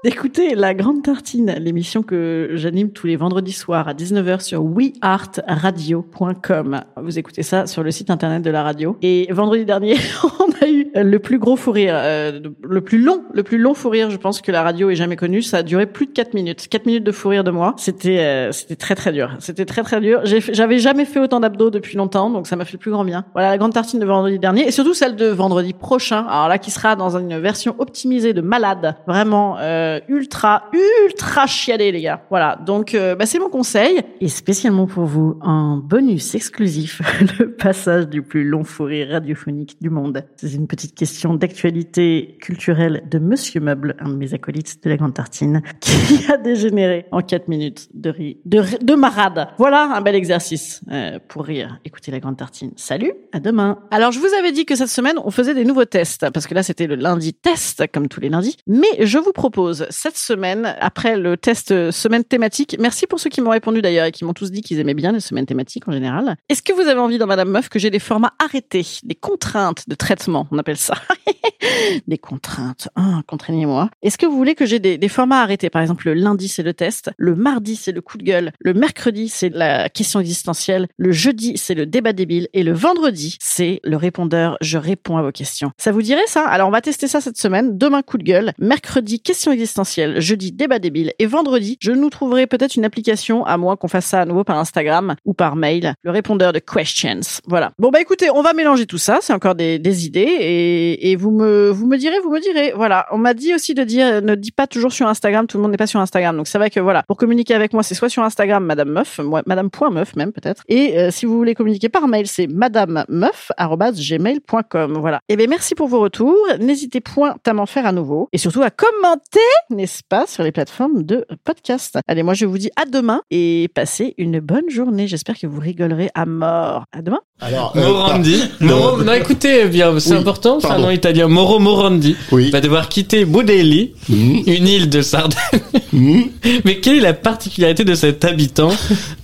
d'écouter 0.04 0.56
La 0.56 0.74
Grande 0.74 1.04
Tartine, 1.04 1.56
l'émission 1.58 2.04
que 2.04 2.50
j'anime 2.56 2.92
tous 2.92 3.08
les 3.08 3.16
vendredis 3.16 3.54
soirs 3.54 3.88
à 3.88 3.94
19h 3.94 4.42
sur 4.42 4.62
weartradio.com. 4.62 6.82
Vous 6.98 7.18
écoutez 7.18 7.44
ça 7.44 7.66
sur 7.66 7.82
le 7.82 7.92
site 7.92 8.10
internet 8.10 8.44
de 8.44 8.50
la 8.50 8.62
radio. 8.62 8.98
Et 9.02 9.32
vendredi 9.32 9.64
dernier, 9.64 9.96
on 10.42 10.51
le 10.94 11.20
plus 11.20 11.40
gros 11.40 11.56
fou 11.56 11.72
rire, 11.72 11.94
euh, 11.96 12.40
le 12.64 12.82
plus 12.82 13.02
long, 13.02 13.24
le 13.34 13.44
plus 13.44 13.58
long 13.58 13.74
fou 13.74 13.90
rire, 13.90 14.10
je 14.10 14.18
pense 14.18 14.42
que 14.42 14.52
la 14.52 14.64
radio 14.64 14.90
ait 14.90 14.96
jamais 14.96 15.16
connu. 15.16 15.42
Ça 15.42 15.58
a 15.58 15.64
duré 15.64 15.86
plus 15.86 16.08
de 16.08 16.12
4 16.12 16.34
minutes. 16.34 16.68
4 16.70 16.86
minutes 16.86 17.04
de 17.04 17.12
fou 17.12 17.30
rire 17.30 17.44
de 17.44 17.52
moi. 17.52 17.74
C'était, 17.78 18.20
euh, 18.20 18.52
c'était 18.52 18.76
très 18.76 18.96
très 18.96 19.12
dur. 19.12 19.36
C'était 19.40 19.66
très 19.66 19.84
très 19.84 20.02
dur. 20.02 20.22
J'avais 20.24 20.80
jamais 20.80 21.06
fait 21.06 21.20
autant 21.20 21.40
d'abdos 21.40 21.70
depuis 21.70 21.98
longtemps, 21.98 22.30
donc 22.30 22.48
ça 22.48 22.56
m'a 22.56 22.66
fait 22.66 22.78
plus 22.78 22.92
grand 22.92 23.06
bien. 23.06 23.26
Voilà 23.34 23.50
la 23.50 23.58
grande 23.58 23.74
tartine 23.74 24.00
de 24.00 24.06
vendredi 24.06 24.40
dernier 24.40 24.68
et 24.68 24.72
surtout 24.72 24.94
celle 24.94 25.16
de 25.16 25.28
vendredi 25.28 25.74
prochain. 25.74 26.26
Alors 26.28 26.48
là, 26.48 26.58
qui 26.58 26.72
sera 26.72 26.96
dans 26.96 27.18
une 27.18 27.40
version 27.40 27.76
optimisée 27.80 28.34
de 28.34 28.42
malade, 28.42 28.96
vraiment 29.08 29.58
euh, 29.60 30.00
ultra 30.08 30.64
ultra 31.06 31.48
chiadé 31.48 31.92
les 31.92 32.02
gars. 32.02 32.24
Voilà, 32.30 32.60
donc 32.66 32.96
euh, 32.96 33.16
bah, 33.16 33.26
c'est 33.26 33.40
mon 33.40 33.50
conseil 33.50 34.02
et 34.20 34.28
spécialement 34.28 34.88
pour 34.88 35.06
vous 35.06 35.38
en 35.42 35.78
bonus 35.78 36.36
exclusif 36.36 37.02
le 37.40 37.52
passage 37.52 38.08
du 38.08 38.22
plus 38.22 38.44
long 38.44 38.64
fou 38.64 38.84
rire 38.84 39.10
radiophonique 39.12 39.78
du 39.82 39.90
monde. 39.90 40.24
C'est 40.36 40.54
une 40.54 40.68
petite 40.68 40.81
question 40.90 41.34
d'actualité 41.36 42.38
culturelle 42.42 43.04
de 43.10 43.20
Monsieur 43.20 43.60
Meuble, 43.62 43.96
un 44.00 44.10
de 44.10 44.16
mes 44.16 44.34
acolytes 44.34 44.84
de 44.84 44.90
la 44.90 44.98
Grande 44.98 45.14
Tartine, 45.14 45.62
qui 45.80 46.26
a 46.32 46.38
dégénéré 46.38 47.06
en 47.12 47.22
4 47.22 47.48
minutes 47.48 47.88
de 47.94 48.10
rire, 48.10 48.36
de, 48.46 48.60
ri- 48.60 48.78
de 48.82 48.96
marade. 48.96 49.48
Voilà 49.58 49.94
un 49.96 50.02
bel 50.02 50.16
exercice 50.16 50.82
euh, 50.92 51.20
pour 51.28 51.46
rire. 51.46 51.80
Écoutez 51.86 52.12
la 52.12 52.20
Grande 52.20 52.38
Tartine. 52.38 52.72
Salut, 52.76 53.14
à 53.32 53.40
demain. 53.40 53.80
Alors 53.92 54.12
je 54.12 54.20
vous 54.20 54.34
avais 54.40 54.52
dit 54.52 54.66
que 54.66 54.76
cette 54.76 54.90
semaine 54.90 55.16
on 55.24 55.32
faisait 55.32 55.54
des 55.54 55.66
nouveaux 55.66 55.86
tests 55.86 56.30
parce 56.32 56.48
que 56.48 56.54
là 56.54 56.64
c'était 56.64 56.88
le 56.88 56.96
lundi 56.96 57.34
test 57.34 57.84
comme 57.94 58.08
tous 58.08 58.20
les 58.20 58.30
lundis. 58.30 58.58
Mais 58.68 58.88
je 59.06 59.18
vous 59.18 59.32
propose 59.34 59.86
cette 59.90 60.18
semaine 60.18 60.76
après 60.80 61.18
le 61.18 61.38
test 61.38 61.72
euh, 61.72 61.92
semaine 61.92 62.24
thématique. 62.24 62.76
Merci 62.80 63.08
pour 63.08 63.20
ceux 63.20 63.30
qui 63.30 63.42
m'ont 63.42 63.52
répondu 63.52 63.82
d'ailleurs 63.82 64.06
et 64.06 64.12
qui 64.12 64.26
m'ont 64.26 64.34
tous 64.34 64.52
dit 64.52 64.62
qu'ils 64.62 64.80
aimaient 64.80 64.94
bien 64.94 65.12
les 65.12 65.20
semaines 65.20 65.46
thématiques 65.46 65.88
en 65.88 65.92
général. 65.92 66.36
Est-ce 66.50 66.62
que 66.62 66.74
vous 66.74 66.82
avez 66.88 67.00
envie 67.00 67.18
dans 67.18 67.28
Madame 67.28 67.50
Meuf 67.50 67.70
que 67.70 67.80
j'ai 67.80 67.90
des 67.90 68.00
formats 68.00 68.34
arrêtés, 68.44 68.86
des 69.04 69.16
contraintes 69.16 69.88
de 69.88 69.96
traitement, 69.96 70.48
on 70.52 70.58
appelle 70.58 70.71
ça. 70.78 70.96
des 72.08 72.18
contraintes. 72.18 72.90
Ah, 72.96 73.22
contraignez-moi. 73.28 73.90
Est-ce 74.02 74.18
que 74.18 74.26
vous 74.26 74.36
voulez 74.36 74.56
que 74.56 74.66
j'ai 74.66 74.80
des, 74.80 75.08
formats 75.08 75.42
arrêtés 75.42 75.70
Par 75.70 75.82
exemple, 75.82 76.08
le 76.08 76.14
lundi, 76.14 76.48
c'est 76.48 76.64
le 76.64 76.74
test. 76.74 77.12
Le 77.18 77.36
mardi, 77.36 77.76
c'est 77.76 77.92
le 77.92 78.02
coup 78.02 78.18
de 78.18 78.24
gueule. 78.24 78.52
Le 78.60 78.74
mercredi, 78.74 79.30
c'est 79.30 79.50
la 79.50 79.90
question 79.90 80.20
existentielle. 80.20 80.88
Le 80.98 81.12
jeudi, 81.12 81.58
c'est 81.58 81.74
le 81.74 81.86
débat 81.86 82.14
débile. 82.14 82.48
Et 82.54 82.64
le 82.64 82.74
vendredi, 82.74 83.38
c'est 83.42 83.80
le 83.84 83.98
répondeur. 83.98 84.58
Je 84.62 84.78
réponds 84.78 85.18
à 85.18 85.22
vos 85.22 85.32
questions. 85.32 85.72
Ça 85.78 85.92
vous 85.92 86.02
dirait 86.02 86.28
ça? 86.28 86.48
Alors, 86.48 86.68
on 86.68 86.72
va 86.72 86.82
tester 86.82 87.08
ça 87.08 87.22
cette 87.22 87.38
semaine. 87.38 87.78
Demain, 87.78 88.02
coup 88.02 88.18
de 88.18 88.24
gueule. 88.24 88.54
Mercredi, 88.60 89.20
question 89.20 89.52
existentielle. 89.52 90.20
Jeudi, 90.22 90.52
débat 90.52 90.80
débile. 90.80 91.14
Et 91.20 91.26
vendredi, 91.26 91.78
je 91.82 91.92
nous 91.92 92.10
trouverai 92.10 92.48
peut-être 92.48 92.76
une 92.76 92.86
application, 92.86 93.46
à 93.46 93.58
moins 93.58 93.76
qu'on 93.76 93.88
fasse 93.88 94.06
ça 94.06 94.22
à 94.22 94.26
nouveau 94.26 94.44
par 94.44 94.58
Instagram 94.58 95.16
ou 95.26 95.34
par 95.34 95.56
mail. 95.56 95.94
Le 96.04 96.12
répondeur 96.12 96.54
de 96.54 96.60
questions. 96.60 97.42
Voilà. 97.48 97.72
Bon, 97.80 97.90
bah 97.90 98.02
écoutez, 98.02 98.30
on 98.32 98.42
va 98.42 98.54
mélanger 98.54 98.86
tout 98.86 98.98
ça. 98.98 99.20
C'est 99.22 99.34
encore 99.34 99.56
des 99.56 100.06
idées. 100.06 100.38
Et, 100.40 100.61
et 101.02 101.16
vous 101.16 101.32
me, 101.32 101.70
vous 101.70 101.88
me 101.88 101.98
direz, 101.98 102.20
vous 102.20 102.32
me 102.32 102.40
direz. 102.40 102.74
Voilà. 102.76 103.08
On 103.12 103.18
m'a 103.18 103.34
dit 103.34 103.54
aussi 103.54 103.74
de 103.74 103.84
dire, 103.84 104.22
ne 104.22 104.36
dis 104.36 104.52
pas 104.52 104.68
toujours 104.68 104.92
sur 104.92 105.08
Instagram. 105.08 105.48
Tout 105.48 105.58
le 105.58 105.64
monde 105.64 105.72
n'est 105.72 105.78
pas 105.78 105.88
sur 105.88 106.00
Instagram. 106.00 106.38
Donc 106.38 106.48
c'est 106.48 106.58
vrai 106.58 106.70
que 106.70 106.80
voilà, 106.80 107.04
pour 107.04 107.18
communiquer 107.18 107.54
avec 107.54 107.74
moi, 107.74 107.84
c'est 107.84 107.96
soit 107.96 108.10
sur 108.10 108.24
Instagram, 108.24 108.66
Madame 108.66 108.90
Meuf, 108.90 109.20
moi, 109.20 109.42
Madame.meuf 109.46 110.16
même 110.16 110.32
peut-être. 110.32 110.64
Et 110.68 110.98
euh, 110.98 111.12
si 111.12 111.26
vous 111.26 111.38
voulez 111.38 111.56
communiquer 111.56 111.90
par 111.90 112.08
mail, 112.08 112.28
c'est 112.28 112.48
madamemeuf@gmail.com. 112.48 114.98
Voilà. 115.00 115.20
Et 115.30 115.36
bien 115.36 115.48
merci 115.48 115.76
pour 115.76 115.88
vos 115.88 116.00
retours. 116.00 116.38
N'hésitez 116.60 117.02
point 117.02 117.36
à 117.46 117.54
m'en 117.54 117.66
faire 117.66 117.86
à 117.86 117.92
nouveau 117.92 118.30
et 118.32 118.38
surtout 118.38 118.62
à 118.62 118.70
commenter, 118.70 119.40
n'est-ce 119.70 120.02
pas, 120.08 120.28
sur 120.28 120.44
les 120.44 120.52
plateformes 120.52 121.04
de 121.04 121.26
podcast. 121.44 122.00
Allez, 122.08 122.24
moi 122.24 122.34
je 122.34 122.46
vous 122.46 122.58
dis 122.58 122.72
à 122.76 122.86
demain 122.86 123.22
et 123.32 123.70
passez 123.74 124.14
une 124.18 124.40
bonne 124.40 124.70
journée. 124.70 125.08
J'espère 125.08 125.38
que 125.38 125.48
vous 125.48 125.60
rigolerez 125.60 126.10
à 126.16 126.26
mort. 126.26 126.86
À 126.92 127.02
demain. 127.02 127.20
Alors, 127.44 127.74
euh, 127.76 127.88
Morandi. 127.90 128.40
Moro, 128.60 128.98
non, 129.00 129.04
non, 129.04 129.14
écoutez, 129.14 129.66
bien, 129.66 130.00
c'est 130.00 130.12
Oui, 130.12 130.18
important, 130.18 130.60
c'est 130.60 130.68
un 130.68 130.78
nom 130.78 130.92
italien. 130.92 131.28
Moro 131.28 131.58
Morandi 131.58 132.16
Oui. 132.32 132.52
va 132.52 132.62
devoir 132.62 132.88
quitter 132.88 133.26
Boudelli, 133.26 133.94
Mhm. 134.10 134.44
une 134.46 134.68
île 134.68 134.90
de 134.90 135.02
Sardaigne. 135.02 135.60
Mhm. 135.92 136.26
Mais 136.66 136.80
quelle 136.80 136.98
est 136.98 137.02
la 137.02 137.14
particularité 137.14 137.84
de 137.84 137.96
cet 137.96 138.24
habitant? 138.26 138.72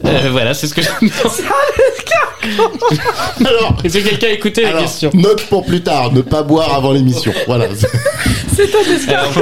Euh, 0.05 0.29
Voilà, 0.31 0.55
c'est 0.55 0.67
ce 0.67 0.73
que 0.73 0.81
je. 0.81 0.87
Alors, 3.45 3.75
Est-ce 3.83 3.97
que 3.99 4.09
quelqu'un 4.09 4.27
a 4.27 4.31
écouté 4.31 4.61
la 4.63 4.69
alors, 4.69 4.81
question 4.81 5.09
note 5.13 5.43
pour 5.43 5.65
plus 5.65 5.81
tard, 5.81 6.11
ne 6.13 6.21
pas 6.21 6.43
boire 6.43 6.73
avant 6.73 6.91
l'émission. 6.93 7.33
Voilà. 7.47 7.65
Alors, 9.07 9.33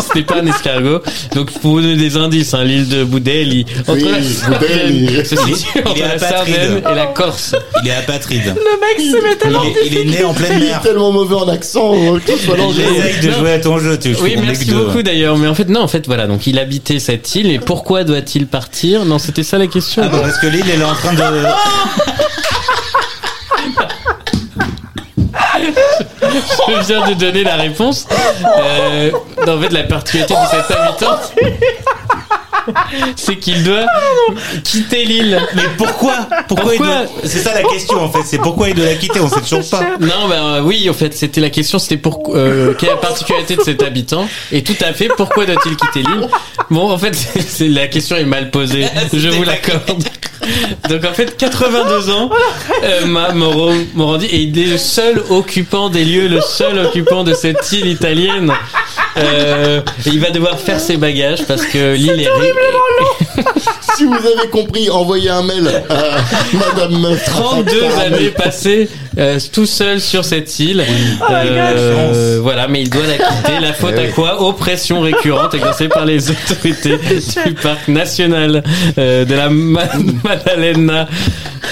C'était 0.00 0.22
pas 0.22 0.36
un 0.40 0.46
escargot. 0.46 1.00
Donc, 1.34 1.50
pour 1.52 1.72
vous 1.72 1.80
donner 1.80 1.96
des 1.96 2.16
indices, 2.16 2.54
hein, 2.54 2.64
l'île 2.64 2.88
de 2.88 3.04
Boudelli. 3.04 3.66
Entre 3.80 3.92
Oui, 3.94 4.04
la 4.04 4.58
Boudelli. 4.58 5.06
Sardaigne, 5.06 5.24
se 5.24 5.36
situe 5.36 5.78
entre 5.84 5.92
Il 5.96 6.02
est 6.02 6.08
la. 6.08 6.18
Sardaigne 6.18 6.82
et 6.90 6.94
la 6.94 7.06
Corse. 7.06 7.54
Il 7.82 7.88
est 7.88 7.94
apatride. 7.94 8.54
Le 8.56 8.80
mec 8.80 8.98
se 8.98 9.22
met 9.22 9.36
Il 9.44 9.56
est, 9.68 9.86
il 9.86 9.98
est 9.98 10.18
né 10.18 10.24
en 10.24 10.32
pleine 10.32 10.52
Il 10.56 10.62
est 10.64 10.68
mer. 10.70 10.80
tellement 10.80 11.12
mauvais 11.12 11.34
en 11.34 11.48
accent 11.48 11.92
euh, 11.94 12.18
que 12.18 12.32
ce 12.32 12.38
soit 12.38 12.56
Il 12.58 13.26
de 13.28 13.32
jouer 13.32 13.52
à 13.52 13.58
ton 13.58 13.78
jeu, 13.78 13.98
tu 13.98 14.14
Oui, 14.22 14.36
merci 14.40 14.70
beaucoup 14.70 15.02
d'ailleurs. 15.02 15.36
Mais 15.36 15.46
en 15.48 15.54
fait, 15.54 15.68
non, 15.68 15.80
en 15.80 15.88
fait, 15.88 16.06
voilà. 16.06 16.26
Donc, 16.26 16.46
il 16.46 16.58
habitait 16.58 16.98
cette 16.98 17.34
île. 17.34 17.50
Et 17.50 17.58
pourquoi 17.58 18.04
doit-il 18.04 18.46
partir? 18.46 19.04
Non, 19.04 19.18
c'était 19.18 19.42
ça 19.42 19.58
la 19.58 19.66
question. 19.66 20.02
Ah 20.04 20.08
bah 20.08 20.20
parce 20.22 20.38
que 20.38 20.46
l'île, 20.46 20.64
elle 20.72 20.80
est 20.80 20.84
en 20.84 20.94
train 20.94 21.12
de... 21.12 21.18
Je 26.68 26.86
viens 26.86 27.08
de 27.08 27.14
donner 27.14 27.44
la 27.44 27.56
réponse. 27.56 28.06
Euh, 28.58 29.10
en 29.46 29.60
fait, 29.60 29.72
la 29.72 29.84
particularité 29.84 30.34
de 30.34 30.62
cet 30.66 30.76
habitant, 30.76 31.18
c'est 33.16 33.36
qu'il 33.36 33.64
doit 33.64 33.86
quitter 34.64 35.04
l'île. 35.04 35.40
Mais 35.54 35.62
pourquoi 35.76 36.14
Pourquoi, 36.48 36.74
il 36.74 36.78
Pourquoi 36.78 36.96
doit... 37.04 37.06
C'est 37.24 37.38
ça 37.40 37.54
la 37.54 37.62
question 37.62 38.00
en 38.02 38.10
fait, 38.10 38.22
c'est 38.26 38.38
pourquoi 38.38 38.68
il 38.68 38.74
doit 38.74 38.86
la 38.86 38.94
quitter, 38.94 39.20
on 39.20 39.28
sait 39.28 39.40
toujours 39.40 39.68
pas. 39.70 39.96
Non, 40.00 40.28
ben 40.28 40.42
euh, 40.44 40.60
oui, 40.62 40.88
en 40.90 40.92
fait, 40.92 41.14
c'était 41.14 41.40
la 41.40 41.50
question, 41.50 41.78
c'était 41.78 41.96
pour 41.96 42.22
euh, 42.34 42.74
quelle 42.74 42.90
est 42.90 42.92
la 42.92 42.98
particularité 42.98 43.56
de 43.56 43.62
cet 43.62 43.82
habitant 43.82 44.28
Et 44.52 44.62
tout 44.62 44.76
à 44.84 44.92
fait, 44.92 45.08
pourquoi 45.16 45.46
doit-il 45.46 45.76
quitter 45.76 46.00
l'île? 46.02 46.28
Bon, 46.70 46.90
en 46.90 46.98
fait, 46.98 47.14
c'est- 47.14 47.40
c'est 47.48 47.68
la 47.68 47.86
question 47.88 48.16
est 48.16 48.24
mal 48.24 48.50
posée. 48.50 48.86
Je 49.12 49.28
vous 49.30 49.44
l'accorde. 49.44 50.04
Donc 50.88 51.04
en 51.04 51.12
fait, 51.12 51.36
82 51.36 52.10
ans, 52.10 52.30
euh, 52.84 53.06
Ma- 53.06 53.32
Moro, 53.32 53.72
Morandi, 53.94 54.26
et 54.26 54.36
il 54.38 54.58
est 54.58 54.66
le 54.66 54.78
seul 54.78 55.22
occupant 55.30 55.88
des 55.90 56.04
lieux, 56.04 56.28
le 56.28 56.40
seul 56.40 56.78
occupant 56.78 57.24
de 57.24 57.34
cette 57.34 57.70
île 57.72 57.86
italienne. 57.86 58.52
Euh, 59.16 59.80
et 60.06 60.10
il 60.10 60.20
va 60.20 60.30
devoir 60.30 60.58
faire 60.58 60.78
ses 60.78 60.96
bagages 60.96 61.44
parce 61.46 61.64
que 61.66 61.94
l'île 61.94 62.20
est, 62.20 62.30
ri- 62.30 63.44
Si 63.96 64.04
vous 64.04 64.14
avez 64.14 64.48
compris, 64.52 64.88
envoyez 64.90 65.30
un 65.30 65.42
mail 65.42 65.82
à 65.90 66.18
Madame 66.52 67.00
Meuf. 67.00 67.24
32 67.24 67.82
années 68.06 68.28
passées 68.30 68.88
euh, 69.18 69.38
tout 69.52 69.66
seul 69.66 70.00
sur 70.00 70.24
cette 70.24 70.58
île. 70.58 70.84
Euh, 71.30 72.38
voilà, 72.42 72.68
mais 72.68 72.82
il 72.82 72.90
doit 72.90 73.02
la 73.06 73.16
quitter. 73.16 73.60
La 73.60 73.72
faute 73.72 73.94
Eh 73.96 74.00
à 74.00 74.02
oui. 74.04 74.12
quoi 74.14 74.42
Oppression 74.42 75.00
récurrente 75.00 75.54
exercée 75.54 75.88
par 75.88 76.04
les 76.04 76.30
autorités 76.30 76.98
du 77.46 77.54
parc 77.54 77.88
national 77.88 78.62
euh, 78.98 79.24
de 79.24 79.34
la 79.34 79.48
Ma- 79.50 79.88
Maddalena, 80.24 81.08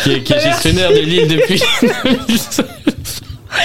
qui 0.03 0.13
est, 0.13 0.23
qui 0.23 0.33
est 0.33 0.41
gestionnaire 0.41 0.91
de 0.91 0.99
l'île 0.99 1.29
depuis 1.29 1.63
2005. 2.05 2.67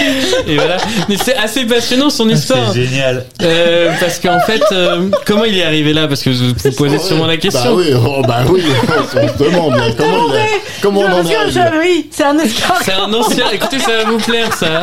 Et 0.46 0.56
voilà, 0.56 0.76
mais 1.08 1.16
c'est 1.16 1.36
assez 1.36 1.64
passionnant 1.64 2.10
son 2.10 2.28
histoire. 2.28 2.72
C'est 2.72 2.84
génial. 2.84 3.24
Euh, 3.42 3.92
parce 4.00 4.18
qu'en 4.18 4.40
fait, 4.40 4.62
euh, 4.72 5.08
comment 5.26 5.44
il 5.44 5.56
est 5.58 5.64
arrivé 5.64 5.92
là? 5.92 6.08
Parce 6.08 6.22
que 6.22 6.30
vous 6.30 6.48
vous 6.54 6.72
posez 6.72 6.98
sûrement 6.98 7.26
la 7.26 7.36
question. 7.36 7.76
Bah 7.76 7.76
oui, 7.76 7.92
oh, 7.94 8.22
bah 8.26 8.40
oui, 8.48 8.62
on 8.88 9.38
se 9.38 9.44
demande 9.44 9.76
là, 9.76 9.84
comment, 9.96 10.28
il 10.32 10.36
a- 10.36 10.44
comment 10.80 11.00
on 11.00 11.04
en 11.12 11.24
est 11.26 11.34
arrivé 11.36 11.60
là? 11.60 11.72
Oui, 11.80 12.08
c'est 12.10 12.24
un 12.24 12.38
escargot. 12.38 12.82
C'est 12.84 12.92
un 12.92 13.12
ancien. 13.12 13.50
Écoutez, 13.52 13.78
ça 13.78 13.96
va 13.98 14.04
vous 14.10 14.18
plaire, 14.18 14.52
ça. 14.54 14.82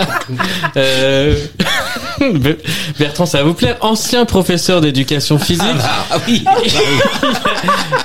Euh... 0.77 1.35
Bertrand, 2.99 3.25
ça 3.25 3.39
va 3.39 3.43
vous 3.45 3.53
plaire. 3.53 3.77
Ancien 3.81 4.25
professeur 4.25 4.81
d'éducation 4.81 5.39
physique. 5.39 5.65
Ah 6.11 6.17
oui. 6.27 6.43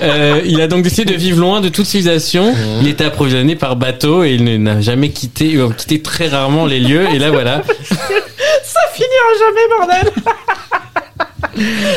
Euh, 0.03 0.43
il 0.45 0.61
a 0.61 0.67
donc 0.67 0.83
décidé 0.83 1.13
de 1.13 1.19
vivre 1.19 1.41
loin 1.41 1.61
de 1.61 1.69
toute 1.69 1.87
civilisation. 1.87 2.55
Il 2.81 2.89
était 2.89 3.05
approvisionné 3.05 3.55
par 3.57 3.77
bateau 3.77 4.25
et 4.25 4.33
il 4.33 4.63
n'a 4.63 4.81
jamais 4.81 5.11
quitté, 5.11 5.55
euh, 5.55 5.69
quitté 5.71 6.03
très 6.03 6.29
rarement 6.29 6.67
les 6.67 6.81
lieux. 6.81 7.07
Et 7.15 7.19
là, 7.19 7.31
voilà. 7.31 7.63
Ça 7.89 8.81
finira 8.93 9.31
jamais, 9.39 9.69
bordel. 9.79 10.13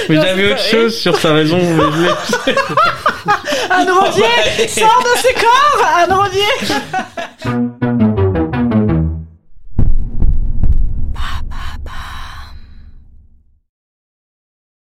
Mais 0.10 0.16
j'avais 0.16 0.52
autre 0.52 0.64
chose 0.64 0.96
sur 0.96 1.18
sa 1.20 1.34
raison. 1.34 1.60
Anne 3.70 3.90
Rodier 3.90 4.68
sort 4.68 5.04
de 5.04 5.20
ses 5.20 5.34
corps. 5.34 5.86
Anne 5.98 6.14
Rodier. 6.14 7.67